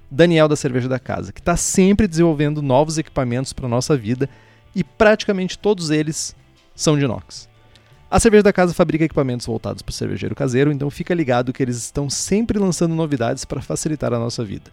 Daniel 0.10 0.48
da 0.48 0.56
Cerveja 0.56 0.88
da 0.88 1.00
Casa, 1.00 1.34
que 1.34 1.42
está 1.42 1.58
sempre 1.58 2.08
desenvolvendo 2.08 2.62
novos 2.62 2.98
equipamentos 2.98 3.52
para 3.52 3.68
nossa 3.68 3.98
vida 3.98 4.30
e 4.74 4.84
praticamente 4.84 5.58
todos 5.58 5.90
eles 5.90 6.36
são 6.76 6.98
de 6.98 7.04
inox. 7.04 7.50
A 8.10 8.20
Cerveja 8.20 8.44
da 8.44 8.54
Casa 8.54 8.74
fabrica 8.74 9.04
equipamentos 9.04 9.46
voltados 9.46 9.82
para 9.82 9.90
o 9.90 9.94
cervejeiro 9.94 10.36
caseiro, 10.36 10.72
então 10.72 10.90
fica 10.90 11.14
ligado 11.14 11.52
que 11.52 11.62
eles 11.62 11.76
estão 11.78 12.10
sempre 12.10 12.60
lançando 12.60 12.96
novidades 12.96 13.44
para 13.44 13.62
facilitar 13.62 14.14
a 14.14 14.20
nossa 14.20 14.44
vida. 14.44 14.72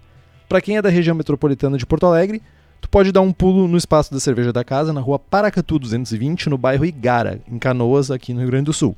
Para 0.49 0.61
quem 0.61 0.77
é 0.77 0.83
da 0.83 0.91
região 0.91 1.17
metropolitana 1.17 1.79
de 1.79 1.87
Porto 1.87 2.07
Alegre, 2.07 2.43
tu 2.81 2.89
pode 2.89 3.11
dar 3.11 3.23
um 3.23 3.33
pulo 3.33 3.67
no 3.67 3.77
espaço 3.77 4.13
da 4.13 4.21
Cerveja 4.21 4.53
da 4.53 4.63
Casa, 4.63 4.93
na 4.93 5.01
rua 5.01 5.19
Paracatu 5.19 5.79
220, 5.79 6.51
no 6.51 6.59
bairro 6.59 6.85
Igara, 6.85 7.41
em 7.51 7.59
Canoas, 7.59 8.11
aqui 8.11 8.35
no 8.35 8.41
Rio 8.41 8.51
Grande 8.51 8.67
do 8.67 8.73
Sul. 8.73 8.97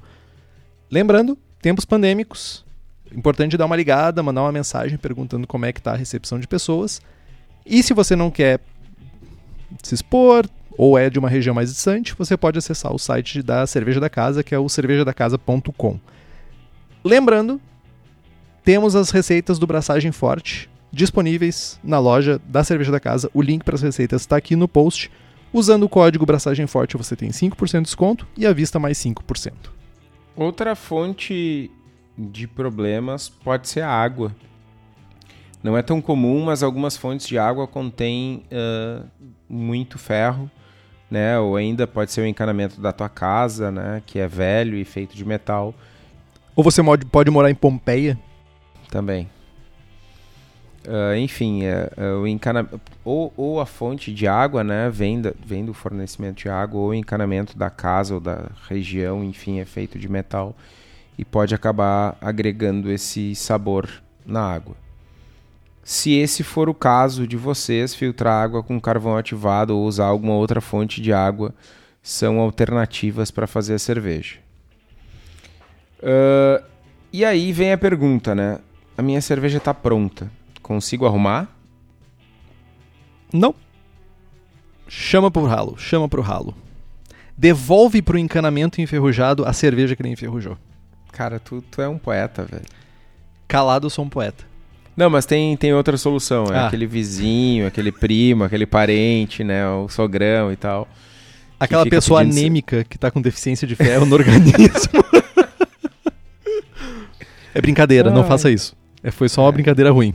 Lembrando, 0.91 1.39
tempos 1.63 1.85
pandêmicos, 1.85 2.64
importante 3.15 3.57
dar 3.57 3.67
uma 3.67 3.77
ligada, 3.77 4.23
mandar 4.23 4.43
uma 4.43 4.53
mensagem 4.53 4.99
perguntando 4.99 5.47
como 5.47 5.65
é 5.65 5.73
que 5.73 5.81
está 5.81 5.93
a 5.93 5.97
recepção 5.97 6.39
de 6.39 6.47
pessoas. 6.47 7.01
E 7.65 7.83
se 7.83 7.95
você 7.95 8.15
não 8.15 8.31
quer 8.31 8.61
se 9.83 9.95
expor, 9.95 10.47
ou 10.77 10.99
é 10.99 11.09
de 11.09 11.19
uma 11.19 11.29
região 11.29 11.55
mais 11.55 11.71
distante, 11.73 12.15
você 12.17 12.37
pode 12.37 12.59
acessar 12.59 12.93
o 12.93 12.99
site 12.99 13.43
da 13.43 13.67
Cerveja 13.67 14.01
da 14.01 14.11
Casa, 14.11 14.43
que 14.43 14.55
é 14.55 14.59
o 14.59 14.69
cervejadacasa.com. 14.69 15.99
Lembrando, 17.05 17.61
temos 18.65 18.97
as 18.97 19.11
receitas 19.11 19.59
do 19.59 19.67
Braçagem 19.67 20.11
Forte 20.11 20.71
disponíveis 20.91 21.79
na 21.83 21.99
loja 21.99 22.41
da 22.47 22.65
Cerveja 22.65 22.91
da 22.91 23.01
Casa. 23.01 23.31
O 23.35 23.43
link 23.43 23.63
para 23.65 23.75
as 23.75 23.83
receitas 23.83 24.23
está 24.23 24.37
aqui 24.37 24.57
no 24.57 24.69
post. 24.69 25.11
Usando 25.53 25.85
o 25.85 25.89
código 25.89 26.27
Braçagem 26.27 26.67
Forte 26.67 26.97
você 26.97 27.15
tem 27.15 27.31
5% 27.31 27.79
de 27.79 27.83
desconto 27.83 28.27
e 28.37 28.47
à 28.47 28.53
vista 28.53 28.79
mais 28.79 28.99
5%. 28.99 29.53
Outra 30.37 30.75
fonte 30.75 31.71
de 32.17 32.47
problemas 32.47 33.29
pode 33.29 33.69
ser 33.69 33.81
a 33.81 33.91
água. 33.91 34.35
Não 35.63 35.77
é 35.77 35.83
tão 35.83 36.01
comum, 36.01 36.45
mas 36.45 36.63
algumas 36.63 36.97
fontes 36.97 37.27
de 37.27 37.39
água 37.39 37.67
contêm 37.67 38.45
uh, 38.53 39.09
muito 39.49 39.99
ferro 39.99 40.51
né? 41.15 41.39
Ou 41.39 41.57
ainda 41.57 41.87
pode 41.87 42.11
ser 42.11 42.23
o 42.23 42.27
encanamento 42.27 42.81
da 42.81 42.93
tua 42.93 43.09
casa, 43.09 43.71
né? 43.71 44.03
Que 44.05 44.19
é 44.19 44.27
velho 44.27 44.77
e 44.77 44.85
feito 44.85 45.17
de 45.17 45.25
metal. 45.25 45.73
Ou 46.57 46.65
você 46.65 46.83
pode 47.11 47.31
morar 47.31 47.51
em 47.51 47.55
Pompeia? 47.55 48.19
Também. 48.91 49.31
Uh, 50.87 51.17
enfim, 51.17 51.63
uh, 51.65 52.21
o 52.21 52.27
encanamento 52.27 52.79
ou, 53.03 53.33
ou 53.37 53.61
a 53.61 53.65
fonte 53.65 54.13
de 54.13 54.29
água, 54.29 54.63
né, 54.63 54.91
vem, 54.91 55.19
da, 55.19 55.33
vem 55.43 55.65
do 55.65 55.73
fornecimento 55.73 56.43
de 56.43 56.49
água, 56.51 56.79
ou 56.79 56.89
o 56.89 56.95
encanamento 56.95 57.57
da 57.57 57.71
casa 57.71 58.13
ou 58.13 58.21
da 58.21 58.51
região, 58.69 59.25
enfim, 59.25 59.61
é 59.61 59.65
feito 59.65 59.99
de 59.99 60.11
metal 60.11 60.55
e 61.19 61.25
pode 61.25 61.55
acabar 61.55 62.17
agregando 62.21 62.91
esse 62.91 63.35
sabor 63.35 63.89
na 64.25 64.41
água. 64.41 64.77
Se 65.83 66.13
esse 66.15 66.43
for 66.43 66.69
o 66.69 66.75
caso 66.75 67.27
de 67.27 67.37
vocês, 67.37 67.95
filtrar 67.95 68.43
água 68.43 68.63
com 68.63 68.81
carvão 68.81 69.17
ativado 69.17 69.77
ou 69.77 69.85
usar 69.85 70.07
alguma 70.07 70.35
outra 70.35 70.61
fonte 70.61 71.01
de 71.01 71.13
água 71.13 71.55
são 72.03 72.41
alternativas 72.41 73.31
para 73.31 73.47
fazer 73.47 73.75
a 73.75 73.79
cerveja. 73.79 74.39
Uh, 76.01 76.65
e 77.13 77.25
aí 77.25 77.53
vem 77.53 77.73
a 77.73 77.79
pergunta, 77.79 78.35
né? 78.35 78.61
A 78.97 79.03
minha 79.03 79.21
cerveja 79.21 79.59
está 79.59 79.75
pronta. 79.75 80.31
Consigo 80.63 81.07
arrumar? 81.07 81.49
Não. 83.33 83.55
Chama 84.89 85.31
pro 85.31 85.45
ralo, 85.45 85.77
chama 85.79 86.09
pro 86.09 86.23
ralo. 86.23 86.55
Devolve 87.37 88.01
pro 88.01 88.19
encanamento 88.19 88.81
enferrujado 88.81 89.45
a 89.45 89.53
cerveja 89.53 89.97
que 89.97 90.03
ele 90.03 90.11
enferrujou. 90.11 90.57
Cara, 91.15 91.39
tu, 91.39 91.63
tu 91.71 91.81
é 91.81 91.89
um 91.89 91.97
poeta, 91.97 92.45
velho. 92.45 92.65
Calado, 93.47 93.87
eu 93.87 93.91
sou 93.91 94.05
um 94.05 94.09
poeta. 94.09 94.45
Não, 94.97 95.09
mas 95.09 95.25
tem, 95.25 95.57
tem 95.57 95.73
outra 95.73 95.97
solução. 95.97 96.47
É 96.53 96.59
ah. 96.59 96.67
aquele 96.67 96.89
vizinho, 96.89 97.69
aquele 97.69 97.93
primo, 97.93 98.43
aquele 98.43 98.67
parente, 98.67 99.45
né? 99.45 99.65
O 99.69 99.89
sogrão 99.89 100.53
e 100.53 100.57
tal. 100.57 100.89
Aquela 101.59 101.87
pessoa 101.87 102.23
anêmica 102.23 102.83
que 102.83 102.99
tá 102.99 103.13
com 103.13 103.23
deficiência 103.23 103.67
de 103.67 103.77
ferro 103.77 104.05
no 104.05 104.17
organismo. 104.17 105.05
é 107.55 107.61
brincadeira, 107.61 108.09
Ai. 108.09 108.15
não 108.15 108.25
faça 108.25 108.51
isso. 108.51 108.77
É, 109.01 109.13
foi 109.13 109.29
só 109.29 109.43
uma 109.43 109.51
é. 109.51 109.53
brincadeira 109.53 109.93
ruim. 109.93 110.15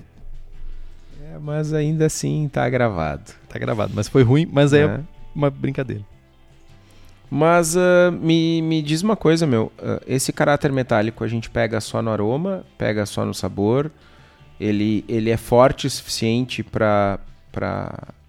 É, 1.34 1.40
mas 1.40 1.74
ainda 1.74 2.08
assim 2.08 2.50
tá 2.52 2.70
gravado. 2.70 3.32
Tá 3.48 3.58
gravado, 3.58 3.94
mas 3.96 4.10
foi 4.10 4.24
ruim, 4.24 4.46
mas 4.52 4.74
é, 4.74 4.84
é 4.84 5.00
uma 5.34 5.50
brincadeira. 5.50 6.04
Mas 7.30 7.76
uh, 7.76 8.12
me, 8.12 8.62
me 8.62 8.82
diz 8.82 9.04
uma 9.04 9.16
coisa, 9.16 9.46
meu. 9.46 9.72
Uh, 9.78 10.02
esse 10.08 10.34
caráter 10.34 10.72
metálico 10.72 11.24
a 11.24 11.28
gente 11.28 11.50
pega 11.50 11.80
só 11.80 12.02
no 12.02 12.10
aroma, 12.10 12.66
pega 12.78 13.06
só 13.06 13.24
no 13.24 13.34
sabor 13.34 13.92
ele, 14.60 15.06
ele 15.08 15.30
é 15.30 15.38
forte 15.38 15.88
o 15.88 15.90
suficiente 15.90 16.62
para 16.62 17.20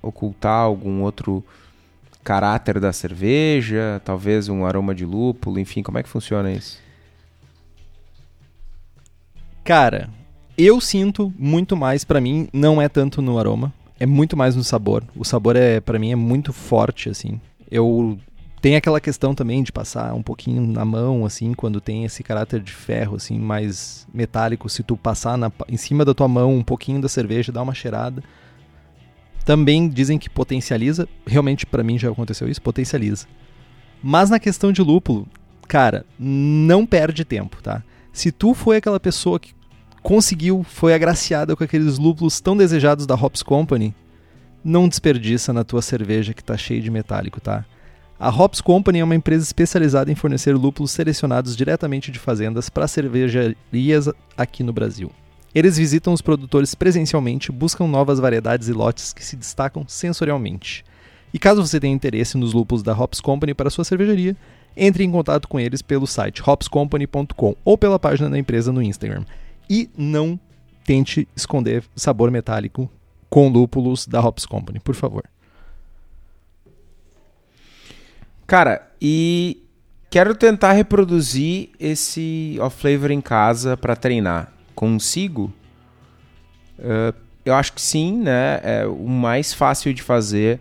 ocultar 0.01 0.63
algum 0.63 1.03
outro 1.03 1.45
caráter 2.23 2.79
da 2.79 2.93
cerveja, 2.93 4.01
talvez 4.05 4.49
um 4.49 4.65
aroma 4.65 4.95
de 4.95 5.05
lúpulo, 5.05 5.59
enfim, 5.59 5.83
como 5.83 5.99
é 5.99 6.03
que 6.03 6.09
funciona 6.09 6.53
isso? 6.53 6.79
Cara, 9.65 10.09
eu 10.57 10.81
sinto 10.81 11.33
muito 11.37 11.77
mais 11.77 12.05
para 12.05 12.21
mim, 12.21 12.49
não 12.53 12.81
é 12.81 12.89
tanto 12.89 13.21
no 13.21 13.39
aroma, 13.39 13.73
é 13.99 14.07
muito 14.07 14.37
mais 14.37 14.55
no 14.55 14.63
sabor. 14.63 15.03
O 15.17 15.25
sabor 15.25 15.57
é 15.57 15.81
para 15.81 15.99
mim 15.99 16.13
é 16.13 16.17
muito 16.17 16.53
forte 16.53 17.09
assim. 17.09 17.41
Eu 17.71 18.19
tem 18.61 18.77
aquela 18.77 19.01
questão 19.01 19.35
também 19.35 19.63
de 19.63 19.73
passar 19.73 20.13
um 20.13 20.23
pouquinho 20.23 20.67
na 20.67 20.85
mão, 20.85 21.25
assim, 21.25 21.55
quando 21.55 21.81
tem 21.81 22.05
esse 22.05 22.23
caráter 22.23 22.61
de 22.61 22.73
ferro, 22.73 23.17
assim, 23.17 23.39
mais 23.39 24.07
metálico. 24.13 24.69
Se 24.69 24.83
tu 24.83 24.97
passar 24.97 25.39
na, 25.39 25.51
em 25.67 25.79
cima 25.79 26.05
da 26.05 26.13
tua 26.13 26.29
mão 26.29 26.55
um 26.55 26.63
pouquinho 26.63 27.01
da 27.01 27.09
cerveja, 27.09 27.51
dá 27.51 27.63
uma 27.63 27.73
cheirada. 27.73 28.23
Também 29.47 29.89
dizem 29.89 30.19
que 30.19 30.29
potencializa. 30.29 31.09
Realmente, 31.27 31.65
para 31.65 31.83
mim, 31.83 31.99
já 31.99 32.11
aconteceu 32.11 32.49
isso, 32.49 32.61
potencializa. 32.61 33.27
Mas 34.03 34.29
na 34.29 34.39
questão 34.39 34.71
de 34.71 34.83
lúpulo, 34.83 35.27
cara, 35.67 36.05
não 36.19 36.85
perde 36.85 37.25
tempo, 37.25 37.63
tá? 37.63 37.83
Se 38.13 38.31
tu 38.31 38.53
foi 38.53 38.77
aquela 38.77 39.01
pessoa 39.01 39.41
que 39.41 39.55
conseguiu, 40.03 40.63
foi 40.63 40.93
agraciada 40.93 41.57
com 41.57 41.65
aqueles 41.65 41.99
lúpulos 41.99 42.41
tão 42.41 42.57
desejados 42.57 43.07
da 43.07 43.15
Hops 43.15 43.43
Company, 43.43 43.95
não 44.63 44.89
desperdiça 44.89 45.53
na 45.53 45.65
tua 45.65 45.81
cerveja 45.81 46.35
que 46.35 46.45
tá 46.45 46.57
cheio 46.57 46.83
de 46.83 46.91
metálico, 46.91 47.41
tá? 47.41 47.65
A 48.23 48.29
Hops 48.29 48.61
Company 48.61 48.99
é 48.99 49.05
uma 49.05 49.15
empresa 49.15 49.43
especializada 49.43 50.13
em 50.13 50.15
fornecer 50.15 50.55
lúpulos 50.55 50.91
selecionados 50.91 51.57
diretamente 51.57 52.13
de 52.13 52.19
fazendas 52.19 52.69
para 52.69 52.87
cervejarias 52.87 54.11
aqui 54.37 54.63
no 54.63 54.75
Brasil. 54.75 55.11
Eles 55.55 55.79
visitam 55.79 56.13
os 56.13 56.21
produtores 56.21 56.75
presencialmente, 56.75 57.51
buscam 57.51 57.87
novas 57.87 58.21
variedades 58.21 58.69
e 58.69 58.75
lotes 58.75 59.15
que 59.15 59.25
se 59.25 59.37
destacam 59.37 59.87
sensorialmente. 59.89 60.85
E 61.33 61.39
caso 61.39 61.67
você 61.67 61.81
tenha 61.81 61.95
interesse 61.95 62.37
nos 62.37 62.53
lúpulos 62.53 62.83
da 62.83 62.93
Hops 62.93 63.23
Company 63.23 63.55
para 63.55 63.71
sua 63.71 63.85
cervejaria, 63.85 64.37
entre 64.77 65.03
em 65.03 65.11
contato 65.11 65.49
com 65.49 65.59
eles 65.59 65.81
pelo 65.81 66.07
site 66.07 66.43
hopscompany.com 66.47 67.57
ou 67.65 67.79
pela 67.79 67.99
página 67.99 68.29
da 68.29 68.39
empresa 68.39 68.71
no 68.71 68.83
Instagram. 68.83 69.25
E 69.69 69.89
não 69.97 70.39
tente 70.85 71.27
esconder 71.35 71.85
sabor 71.97 72.31
metálico 72.31 72.87
com 73.31 73.49
lúpulos 73.49 74.07
da 74.07 74.21
Hops 74.21 74.45
Company, 74.45 74.79
por 74.79 74.95
favor. 74.95 75.25
Cara, 78.51 78.83
e 79.01 79.63
quero 80.11 80.35
tentar 80.35 80.73
reproduzir 80.73 81.71
esse 81.79 82.59
off-flavor 82.61 83.13
em 83.13 83.21
casa 83.21 83.77
para 83.77 83.95
treinar. 83.95 84.53
Consigo? 84.75 85.53
Uh, 86.77 87.15
eu 87.45 87.55
acho 87.55 87.73
que 87.73 87.81
sim, 87.81 88.19
né? 88.19 88.59
É, 88.65 88.87
o 88.89 89.07
mais 89.07 89.55
fácil 89.55 89.95
de 89.95 90.03
fazer 90.03 90.59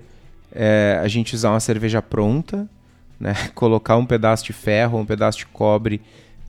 é 0.54 1.00
a 1.02 1.08
gente 1.08 1.34
usar 1.34 1.50
uma 1.50 1.60
cerveja 1.60 2.00
pronta, 2.00 2.70
né? 3.20 3.34
Colocar 3.56 3.98
um 3.98 4.06
pedaço 4.06 4.46
de 4.46 4.54
ferro, 4.54 5.00
um 5.00 5.06
pedaço 5.06 5.40
de 5.40 5.48
cobre 5.48 6.00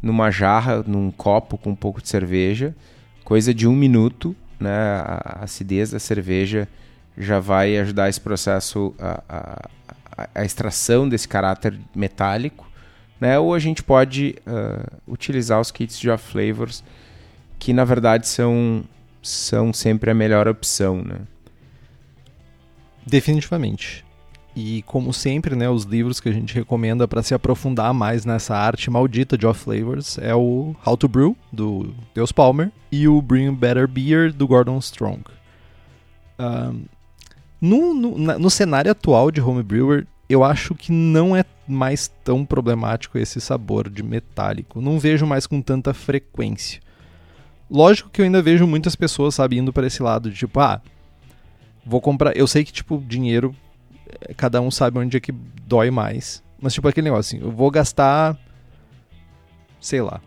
numa 0.03 0.31
jarra, 0.31 0.85
num 0.87 1.11
copo 1.11 1.57
com 1.57 1.71
um 1.71 1.75
pouco 1.75 2.03
de 2.03 2.09
cerveja, 2.11 2.77
coisa 3.25 3.55
de 3.55 3.67
um 3.67 3.75
minuto, 3.75 4.37
né? 4.61 5.01
A 5.07 5.39
acidez 5.45 5.91
da 5.91 5.99
cerveja 5.99 6.69
já 7.17 7.41
vai 7.41 7.79
ajudar 7.79 8.11
esse 8.11 8.21
processo, 8.21 8.95
a, 8.99 9.23
a, 9.27 9.69
a 10.35 10.45
extração 10.45 11.09
desse 11.09 11.27
caráter 11.27 11.79
metálico, 11.95 12.69
né? 13.21 13.39
Ou 13.39 13.55
a 13.55 13.59
gente 13.59 13.83
pode 13.83 14.37
uh, 14.47 15.01
utilizar 15.07 15.61
os 15.61 15.71
kits 15.71 15.99
de 15.99 16.17
flavors, 16.17 16.83
que 17.59 17.73
na 17.73 17.85
verdade 17.85 18.27
são, 18.27 18.85
são 19.23 19.73
sempre 19.73 20.11
a 20.11 20.15
melhor 20.15 20.49
opção, 20.49 21.03
né? 21.03 21.21
Definitivamente. 23.07 24.05
E 24.55 24.83
como 24.83 25.13
sempre, 25.13 25.55
né, 25.55 25.71
os 25.71 25.85
livros 25.85 26.19
que 26.19 26.29
a 26.29 26.33
gente 26.33 26.55
recomenda 26.55 27.07
para 27.07 27.23
se 27.23 27.33
aprofundar 27.33 27.95
mais 27.95 28.25
nessa 28.25 28.57
arte 28.57 28.91
maldita 28.91 29.39
de 29.39 29.47
off 29.47 29.63
flavors 29.63 30.19
é 30.19 30.35
o 30.35 30.75
How 30.85 30.97
to 30.97 31.09
Brew 31.09 31.37
do 31.53 31.95
Deus 32.15 32.33
Palmer 32.33 32.73
e 32.91 33.07
o 33.07 33.23
Bring 33.23 33.55
Better 33.55 33.87
Beer 33.87 34.33
do 34.33 34.49
Gordon 34.49 34.79
Strong. 34.79 35.23
Um, 36.39 36.83
no, 37.61 37.95
no, 37.95 38.39
no, 38.39 38.51
cenário 38.51 38.91
atual 38.91 39.31
de 39.31 39.41
home 39.41 39.63
brewer, 39.63 40.07
eu 40.29 40.43
acho 40.45 40.75
que 40.75 40.93
não 40.93 41.37
é 41.37 41.45
mais 41.67 42.09
tão 42.25 42.45
problemático 42.45 43.19
esse 43.19 43.41
sabor 43.41 43.89
de 43.89 44.03
metálico. 44.03 44.81
Não 44.81 44.99
vejo 44.99 45.27
mais 45.27 45.47
com 45.47 45.61
tanta 45.61 45.93
frequência. 45.93 46.81
Lógico 47.71 48.11
que 48.11 48.21
eu 48.21 48.25
ainda 48.25 48.43
vejo 48.43 48.67
muitas 48.67 48.97
pessoas, 48.97 49.35
sabe, 49.35 49.59
indo 49.59 49.73
para 49.73 49.87
esse 49.87 50.03
lado 50.03 50.31
de 50.31 50.37
tipo, 50.37 50.59
ah, 50.61 50.81
vou 51.85 52.01
comprar. 52.01 52.37
Eu 52.37 52.47
sei 52.47 52.65
que, 52.65 52.73
tipo, 52.73 53.03
dinheiro 53.07 53.55
cada 54.37 54.61
um 54.61 54.71
sabe 54.71 54.99
onde 54.99 55.17
é 55.17 55.21
que 55.21 55.33
dói 55.67 55.91
mais. 55.91 56.43
Mas, 56.61 56.75
tipo, 56.75 56.87
aquele 56.89 57.05
negócio 57.05 57.37
assim, 57.37 57.45
eu 57.45 57.51
vou 57.51 57.71
gastar, 57.71 58.37
sei 59.81 60.03
lá, 60.03 60.21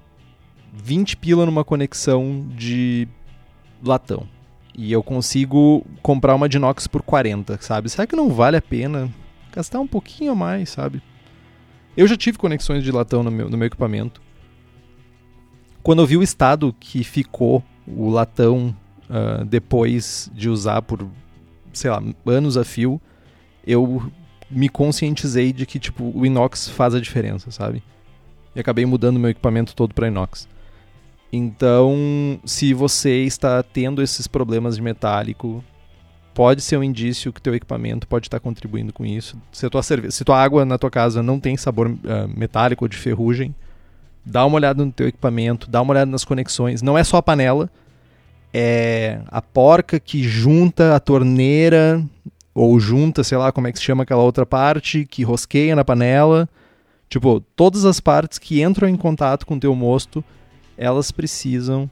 20 0.74 1.18
pila 1.18 1.46
numa 1.46 1.64
conexão 1.64 2.48
de 2.56 3.08
latão. 3.84 4.28
E 4.76 4.92
eu 4.92 5.04
consigo 5.04 5.86
comprar 6.02 6.34
uma 6.34 6.50
de 6.50 6.58
inox 6.58 6.88
por 6.88 7.04
40, 7.04 7.60
sabe? 7.62 7.90
Será 7.90 8.08
que 8.08 8.16
não 8.16 8.30
vale 8.30 8.58
a 8.58 8.62
pena 8.62 9.10
gastar 9.52 9.80
um 9.80 9.88
pouquinho 9.88 10.36
mais, 10.36 10.70
sabe? 10.70 11.02
Eu 11.96 12.08
já 12.08 12.18
tive 12.18 12.40
conexões 12.40 12.84
de 12.84 12.92
latão 12.92 13.22
no 13.22 13.30
meu, 13.30 13.50
no 13.50 13.58
meu 13.58 13.68
equipamento. 13.68 14.22
Quando 15.84 16.02
eu 16.02 16.08
vi 16.08 16.18
o 16.18 16.24
estado 16.24 16.76
que 16.80 17.04
ficou 17.04 17.64
o 17.86 18.10
latão 18.10 18.76
uh, 19.10 19.46
depois 19.46 20.32
de 20.34 20.50
usar 20.50 20.82
por, 20.82 21.08
sei 21.72 21.92
lá, 21.92 22.02
anos 22.26 22.58
a 22.58 22.64
fio, 22.64 23.00
eu 23.66 24.12
me 24.50 24.70
conscientizei 24.70 25.54
de 25.54 25.66
que, 25.66 25.78
tipo, 25.78 26.12
o 26.16 26.26
inox 26.26 26.70
faz 26.70 26.96
a 26.96 27.00
diferença, 27.00 27.52
sabe? 27.52 27.84
E 28.56 28.60
acabei 28.60 28.86
mudando 28.86 29.20
meu 29.20 29.30
equipamento 29.30 29.76
todo 29.76 29.94
para 29.94 30.08
inox. 30.08 30.48
Então, 31.36 32.40
se 32.46 32.76
você 32.76 33.24
está 33.24 33.64
tendo 33.64 34.04
esses 34.04 34.28
problemas 34.28 34.76
de 34.76 34.84
metálico, 34.84 35.64
pode 36.32 36.62
ser 36.62 36.78
um 36.78 36.84
indício 36.84 37.34
que 37.34 37.42
teu 37.42 37.56
equipamento 37.56 38.08
pode 38.08 38.28
estar 38.28 38.40
contribuindo 38.40 38.94
com 38.94 39.04
isso. 39.04 39.36
Se 39.52 39.66
a 39.66 39.70
tua, 39.70 39.82
se 39.82 40.24
tua 40.24 40.40
água 40.40 40.64
na 40.64 40.78
tua 40.78 40.92
casa 40.92 41.24
não 41.24 41.40
tem 41.40 41.58
sabor 41.58 41.88
uh, 41.88 41.98
metálico 42.38 42.86
ou 42.86 42.88
de 42.88 42.96
ferrugem, 42.96 43.56
dá 44.24 44.46
uma 44.46 44.58
olhada 44.58 44.86
no 44.86 44.92
teu 44.92 45.08
equipamento, 45.08 45.68
dá 45.68 45.82
uma 45.82 45.94
olhada 45.94 46.12
nas 46.12 46.24
conexões. 46.24 46.84
Não 46.84 46.96
é 46.96 47.04
só 47.04 47.18
a 47.18 47.24
panela, 47.24 47.68
é 48.54 49.20
a 49.30 49.42
porca 49.42 50.00
que 50.00 50.22
junta 50.22 50.96
a 50.96 51.00
torneira 51.00 52.00
ou 52.54 52.80
junta, 52.80 53.24
sei 53.24 53.40
lá, 53.40 53.52
como 53.52 53.66
é 53.66 53.72
que 53.72 53.80
se 53.80 53.84
chama 53.84 54.04
aquela 54.04 54.22
outra 54.22 54.46
parte, 54.46 55.04
que 55.10 55.24
rosqueia 55.24 55.76
na 55.76 55.84
panela. 55.84 56.48
Tipo, 57.10 57.42
todas 57.56 57.86
as 57.86 58.00
partes 58.00 58.38
que 58.38 58.62
entram 58.62 58.88
em 58.88 58.96
contato 58.96 59.48
com 59.48 59.56
o 59.56 59.60
teu 59.60 59.74
mosto, 59.74 60.24
elas 60.78 61.12
precisam 61.12 61.90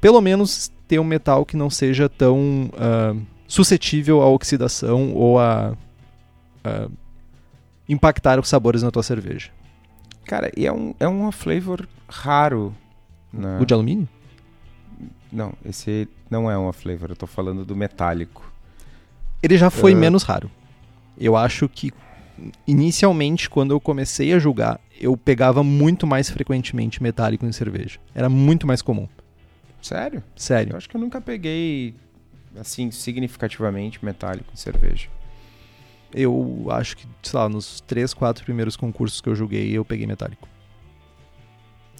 pelo 0.00 0.20
menos 0.20 0.70
ter 0.86 0.98
um 0.98 1.04
metal 1.04 1.44
que 1.44 1.56
não 1.56 1.68
seja 1.68 2.08
tão 2.08 2.70
uh, 2.72 3.20
suscetível 3.46 4.22
à 4.22 4.28
oxidação 4.28 5.12
ou 5.14 5.38
a 5.38 5.76
uh, 6.64 6.92
impactar 7.88 8.38
os 8.38 8.48
sabores 8.48 8.82
na 8.82 8.90
tua 8.90 9.02
cerveja. 9.02 9.50
Cara, 10.24 10.50
e 10.56 10.66
é 10.66 10.72
um, 10.72 10.94
é 11.00 11.08
um 11.08 11.30
flavor 11.32 11.88
raro. 12.08 12.74
Né? 13.32 13.58
O 13.60 13.66
de 13.66 13.74
alumínio? 13.74 14.08
Não, 15.32 15.52
esse 15.64 16.08
não 16.30 16.50
é 16.50 16.56
uma 16.56 16.72
flavor, 16.72 17.10
eu 17.10 17.16
tô 17.16 17.26
falando 17.26 17.64
do 17.64 17.74
metálico 17.74 18.48
ele 19.42 19.56
já 19.56 19.70
foi 19.70 19.94
uhum. 19.94 20.00
menos 20.00 20.22
raro. 20.22 20.50
Eu 21.16 21.36
acho 21.36 21.68
que 21.68 21.92
inicialmente, 22.66 23.48
quando 23.48 23.72
eu 23.72 23.80
comecei 23.80 24.32
a 24.32 24.38
julgar, 24.38 24.80
eu 25.00 25.16
pegava 25.16 25.62
muito 25.62 26.06
mais 26.06 26.30
frequentemente 26.30 27.02
metálico 27.02 27.46
em 27.46 27.52
cerveja. 27.52 27.98
Era 28.14 28.28
muito 28.28 28.66
mais 28.66 28.82
comum. 28.82 29.08
Sério? 29.80 30.22
Sério. 30.36 30.72
Eu 30.72 30.76
acho 30.76 30.88
que 30.88 30.96
eu 30.96 31.00
nunca 31.00 31.20
peguei, 31.20 31.94
assim, 32.58 32.90
significativamente 32.90 34.04
metálico 34.04 34.50
em 34.52 34.56
cerveja. 34.56 35.08
Eu 36.12 36.66
acho 36.70 36.96
que, 36.96 37.06
sei 37.22 37.38
lá, 37.38 37.48
nos 37.48 37.80
três, 37.82 38.14
quatro 38.14 38.44
primeiros 38.44 38.76
concursos 38.76 39.20
que 39.20 39.28
eu 39.28 39.34
julguei, 39.34 39.70
eu 39.70 39.84
peguei 39.84 40.06
metálico. 40.06 40.48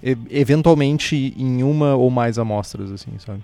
E, 0.03 0.17
eventualmente 0.29 1.33
em 1.37 1.63
uma 1.63 1.95
ou 1.95 2.09
mais 2.09 2.39
amostras, 2.39 2.91
assim, 2.91 3.17
sabe? 3.19 3.43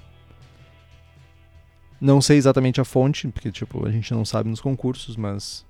Não 1.99 2.21
sei 2.21 2.37
exatamente 2.37 2.81
a 2.81 2.85
fonte, 2.85 3.27
porque 3.27 3.51
tipo, 3.51 3.85
a 3.85 3.91
gente 3.91 4.13
não 4.13 4.25
sabe 4.25 4.49
nos 4.49 4.61
concursos, 4.61 5.15
mas. 5.15 5.65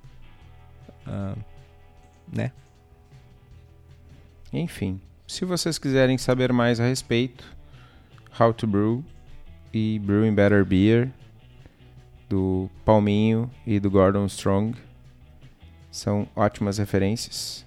Uh, 1.07 1.37
né? 2.31 2.51
Enfim, 4.51 4.99
se 5.27 5.45
vocês 5.45 5.77
quiserem 5.77 6.17
saber 6.17 6.53
mais 6.53 6.79
a 6.79 6.85
respeito, 6.85 7.55
How 8.39 8.53
to 8.53 8.67
Brew 8.67 9.03
e 9.73 9.99
Brewing 9.99 10.33
Better 10.33 10.65
Beer 10.65 11.11
do 12.29 12.69
Palminho 12.83 13.49
e 13.65 13.79
do 13.79 13.89
Gordon 13.89 14.25
Strong 14.25 14.77
são 15.91 16.27
ótimas 16.35 16.77
referências. 16.77 17.65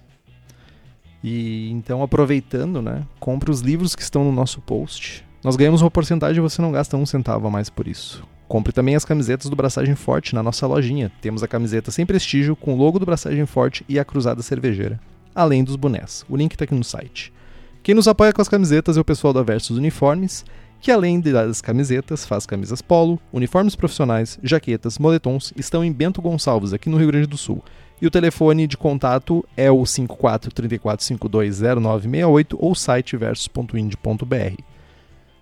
E 1.23 1.69
então 1.71 2.01
aproveitando, 2.01 2.81
né, 2.81 3.05
compre 3.19 3.51
os 3.51 3.61
livros 3.61 3.95
que 3.95 4.01
estão 4.01 4.23
no 4.23 4.31
nosso 4.31 4.61
post. 4.61 5.25
Nós 5.43 5.55
ganhamos 5.55 5.81
uma 5.81 5.91
porcentagem 5.91 6.37
e 6.37 6.41
você 6.41 6.61
não 6.61 6.71
gasta 6.71 6.97
um 6.97 7.05
centavo 7.05 7.47
a 7.47 7.51
mais 7.51 7.69
por 7.69 7.87
isso. 7.87 8.25
Compre 8.49 8.73
também 8.73 8.95
as 8.95 9.05
camisetas 9.05 9.47
do 9.47 9.55
Braçagem 9.55 9.93
Forte 9.93 10.33
na 10.33 10.41
nossa 10.41 10.65
lojinha. 10.65 11.11
Temos 11.21 11.43
a 11.43 11.47
camiseta 11.47 11.91
sem 11.91 12.03
prestígio 12.03 12.55
com 12.55 12.73
o 12.73 12.75
logo 12.75 12.97
do 12.97 13.05
Braçagem 13.05 13.45
Forte 13.45 13.85
e 13.87 13.99
a 13.99 14.03
cruzada 14.03 14.41
cervejeira, 14.41 14.99
além 15.35 15.63
dos 15.63 15.75
bonés. 15.75 16.25
O 16.27 16.35
link 16.35 16.53
está 16.53 16.63
aqui 16.63 16.73
no 16.73 16.83
site. 16.83 17.31
Quem 17.83 17.93
nos 17.93 18.07
apoia 18.07 18.33
com 18.33 18.41
as 18.41 18.49
camisetas 18.49 18.97
é 18.97 18.99
o 18.99 19.05
pessoal 19.05 19.33
da 19.33 19.43
Versus 19.43 19.77
Uniformes, 19.77 20.43
que 20.81 20.91
além 20.91 21.21
das 21.21 21.61
camisetas, 21.61 22.25
faz 22.25 22.47
camisas 22.47 22.81
polo, 22.81 23.19
uniformes 23.31 23.75
profissionais, 23.75 24.39
jaquetas, 24.41 24.97
moletons, 24.97 25.53
estão 25.55 25.85
em 25.85 25.91
Bento 25.91 26.19
Gonçalves, 26.19 26.73
aqui 26.73 26.89
no 26.89 26.97
Rio 26.97 27.09
Grande 27.09 27.27
do 27.27 27.37
Sul. 27.37 27.63
E 28.01 28.07
o 28.07 28.11
telefone 28.11 28.65
de 28.65 28.75
contato 28.75 29.45
é 29.55 29.69
o 29.69 29.85
54 29.85 30.51
34 30.51 31.05
520968 31.05 32.57
ou 32.59 32.73
site 32.73 33.15
versus.ind.br. 33.15 34.63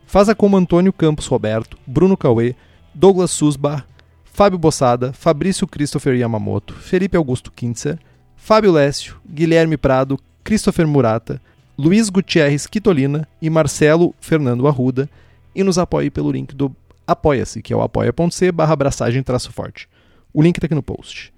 Faça 0.06 0.36
como 0.36 0.58
Antônio 0.58 0.92
Campos 0.92 1.28
Roberto, 1.28 1.78
Bruno 1.88 2.18
Cauê, 2.18 2.54
Douglas 2.98 3.30
Susbar, 3.30 3.86
Fábio 4.24 4.58
Bossada, 4.58 5.14
Fabrício 5.14 5.68
Christopher 5.68 6.16
Yamamoto, 6.16 6.74
Felipe 6.74 7.16
Augusto 7.16 7.52
Kintzer, 7.52 8.00
Fábio 8.36 8.72
Lécio, 8.72 9.18
Guilherme 9.24 9.78
Prado, 9.78 10.20
Christopher 10.44 10.88
Murata, 10.88 11.40
Luiz 11.78 12.10
Gutierrez 12.10 12.66
Quitolina 12.66 13.28
e 13.40 13.52
Marcelo 13.52 14.16
Fernando 14.20 14.68
Arruda 14.68 15.08
e 15.54 15.64
nos 15.64 15.78
apoie 15.78 16.10
pelo 16.10 16.32
link 16.32 16.56
do 16.56 16.76
Apoia-se, 17.06 17.62
que 17.62 17.72
é 17.72 17.76
o 17.76 17.84
apoia.c 17.84 18.52
barra 18.52 18.74
abraçagem 18.74 19.22
traço 19.22 19.54
forte. 19.54 19.88
O 20.34 20.42
link 20.42 20.58
está 20.58 20.66
aqui 20.66 20.74
no 20.74 20.82
post. 20.82 21.32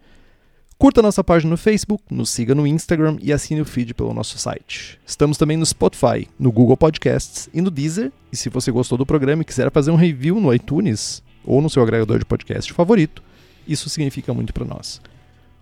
Curta 0.78 1.02
nossa 1.02 1.22
página 1.26 1.52
no 1.52 1.58
Facebook, 1.58 2.06
nos 2.10 2.30
siga 2.30 2.56
no 2.56 2.66
Instagram 2.66 3.18
e 3.22 3.34
assine 3.34 3.60
o 3.60 3.66
feed 3.66 3.94
pelo 3.94 4.14
nosso 4.14 4.38
site. 4.38 4.98
Estamos 5.06 5.38
também 5.38 5.58
no 5.58 5.66
Spotify, 5.66 6.26
no 6.40 6.54
Google 6.54 6.78
Podcasts 6.78 7.50
e 7.54 7.60
no 7.60 7.70
Deezer. 7.70 8.14
E 8.32 8.38
se 8.38 8.48
você 8.48 8.72
gostou 8.72 8.98
do 8.98 9.06
programa 9.06 9.42
e 9.42 9.46
quiser 9.46 9.70
fazer 9.72 9.92
um 9.92 9.98
review 9.98 10.40
no 10.40 10.54
iTunes, 10.54 11.22
ou 11.50 11.62
no 11.62 11.70
seu 11.70 11.84
agregador 11.84 12.20
de 12.20 12.26
podcast 12.26 12.72
favorito. 12.72 13.22
Isso 13.68 13.90
significa 13.90 14.34
muito 14.34 14.54
para 14.54 14.66
nós. 14.66 15.02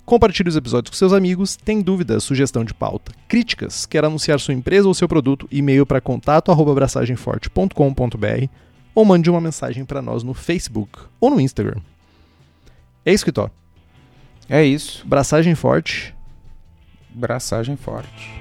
Compartilhe 0.05 0.49
os 0.49 0.55
episódios 0.55 0.89
com 0.89 0.95
seus 0.95 1.13
amigos. 1.13 1.55
Tem 1.55 1.81
dúvidas, 1.81 2.23
sugestão 2.23 2.63
de 2.63 2.73
pauta, 2.73 3.11
críticas, 3.27 3.85
quer 3.85 4.05
anunciar 4.05 4.39
sua 4.39 4.53
empresa 4.53 4.87
ou 4.87 4.93
seu 4.93 5.07
produto? 5.07 5.47
E-mail 5.51 5.85
para 5.85 5.99
contato@abraçagemforte.com.br 5.99 8.47
ou 8.95 9.05
mande 9.05 9.29
uma 9.29 9.41
mensagem 9.41 9.85
para 9.85 10.01
nós 10.01 10.23
no 10.23 10.33
Facebook 10.33 10.99
ou 11.19 11.29
no 11.29 11.41
Instagram. 11.41 11.81
É 13.05 13.13
isso, 13.13 13.25
Kitó. 13.25 13.49
É 14.49 14.63
isso. 14.63 15.05
Braçagem 15.05 15.55
forte. 15.55 16.15
Braçagem 17.09 17.75
forte. 17.75 18.36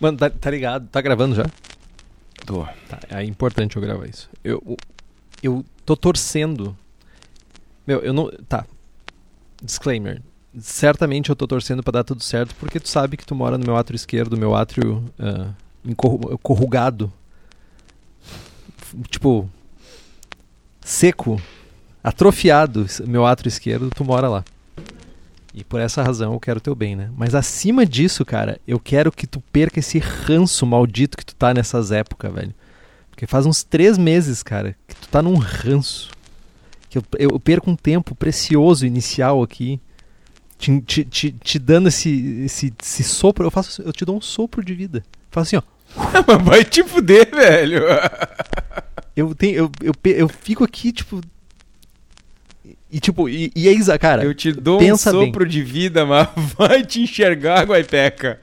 Mano, 0.00 0.16
tá, 0.16 0.30
tá 0.30 0.50
ligado? 0.50 0.88
Tá 0.88 1.00
gravando 1.00 1.34
já? 1.34 1.44
Tô. 2.46 2.64
Tá, 2.88 2.98
é 3.10 3.22
importante 3.24 3.76
eu 3.76 3.82
gravar 3.82 4.06
isso. 4.08 4.28
Eu, 4.42 4.76
eu 5.42 5.64
tô 5.84 5.96
torcendo. 5.96 6.76
Meu, 7.86 8.00
eu 8.00 8.12
não. 8.12 8.30
Tá. 8.48 8.64
Disclaimer. 9.62 10.22
Certamente 10.58 11.30
eu 11.30 11.36
tô 11.36 11.46
torcendo 11.46 11.82
pra 11.82 11.92
dar 11.92 12.04
tudo 12.04 12.22
certo, 12.22 12.54
porque 12.56 12.80
tu 12.80 12.88
sabe 12.88 13.16
que 13.16 13.24
tu 13.26 13.34
mora 13.34 13.56
no 13.58 13.64
meu 13.64 13.76
átrio 13.76 13.94
esquerdo, 13.94 14.36
meu 14.36 14.54
átrio 14.54 15.04
encorru- 15.84 16.36
corrugado. 16.38 17.12
Tipo. 19.10 19.48
Seco. 20.80 21.40
Atrofiado, 22.02 22.86
meu 23.06 23.26
átrio 23.26 23.48
esquerdo, 23.48 23.90
tu 23.94 24.02
mora 24.04 24.26
lá. 24.28 24.44
E 25.52 25.64
por 25.64 25.80
essa 25.80 26.02
razão 26.02 26.32
eu 26.32 26.40
quero 26.40 26.60
teu 26.60 26.74
bem, 26.74 26.94
né? 26.94 27.10
Mas 27.16 27.34
acima 27.34 27.84
disso, 27.84 28.24
cara, 28.24 28.60
eu 28.66 28.78
quero 28.78 29.10
que 29.10 29.26
tu 29.26 29.40
perca 29.52 29.80
esse 29.80 29.98
ranço 29.98 30.64
maldito 30.64 31.16
que 31.16 31.26
tu 31.26 31.34
tá 31.34 31.52
nessas 31.52 31.90
épocas, 31.90 32.32
velho. 32.32 32.54
Porque 33.10 33.26
faz 33.26 33.46
uns 33.46 33.64
três 33.64 33.98
meses, 33.98 34.42
cara, 34.42 34.76
que 34.86 34.94
tu 34.94 35.08
tá 35.08 35.20
num 35.20 35.36
ranço. 35.36 36.10
Que 36.88 36.98
eu, 36.98 37.04
eu 37.18 37.40
perco 37.40 37.70
um 37.70 37.76
tempo 37.76 38.14
precioso 38.14 38.86
inicial 38.86 39.42
aqui. 39.42 39.80
Te, 40.56 40.80
te, 40.82 41.04
te, 41.04 41.32
te 41.32 41.58
dando 41.58 41.88
esse, 41.88 42.42
esse, 42.44 42.72
esse 42.82 43.02
sopro. 43.02 43.46
Eu, 43.46 43.50
faço, 43.50 43.82
eu 43.82 43.92
te 43.92 44.04
dou 44.04 44.16
um 44.16 44.20
sopro 44.20 44.64
de 44.64 44.74
vida. 44.74 45.02
Faço 45.30 45.56
assim, 45.56 45.64
ó. 45.66 45.80
Mas 46.26 46.44
vai 46.44 46.64
te 46.64 46.84
fuder, 46.84 47.28
velho. 47.30 47.82
Eu, 49.16 49.34
tenho, 49.34 49.56
eu, 49.56 49.72
eu, 49.82 49.94
eu 50.12 50.28
fico 50.28 50.62
aqui, 50.62 50.92
tipo. 50.92 51.20
E 52.92 52.98
tipo, 52.98 53.28
e, 53.28 53.52
e 53.54 53.68
é 53.68 53.72
isso, 53.72 53.96
cara. 53.98 54.24
Eu 54.24 54.34
te 54.34 54.52
dou 54.52 54.78
pensa 54.78 55.10
um 55.10 55.20
bem. 55.20 55.26
sopro 55.26 55.46
de 55.46 55.62
vida, 55.62 56.04
mas 56.04 56.28
vai 56.58 56.84
te 56.84 57.02
enxergar, 57.02 57.64
Guaipeca. 57.64 58.40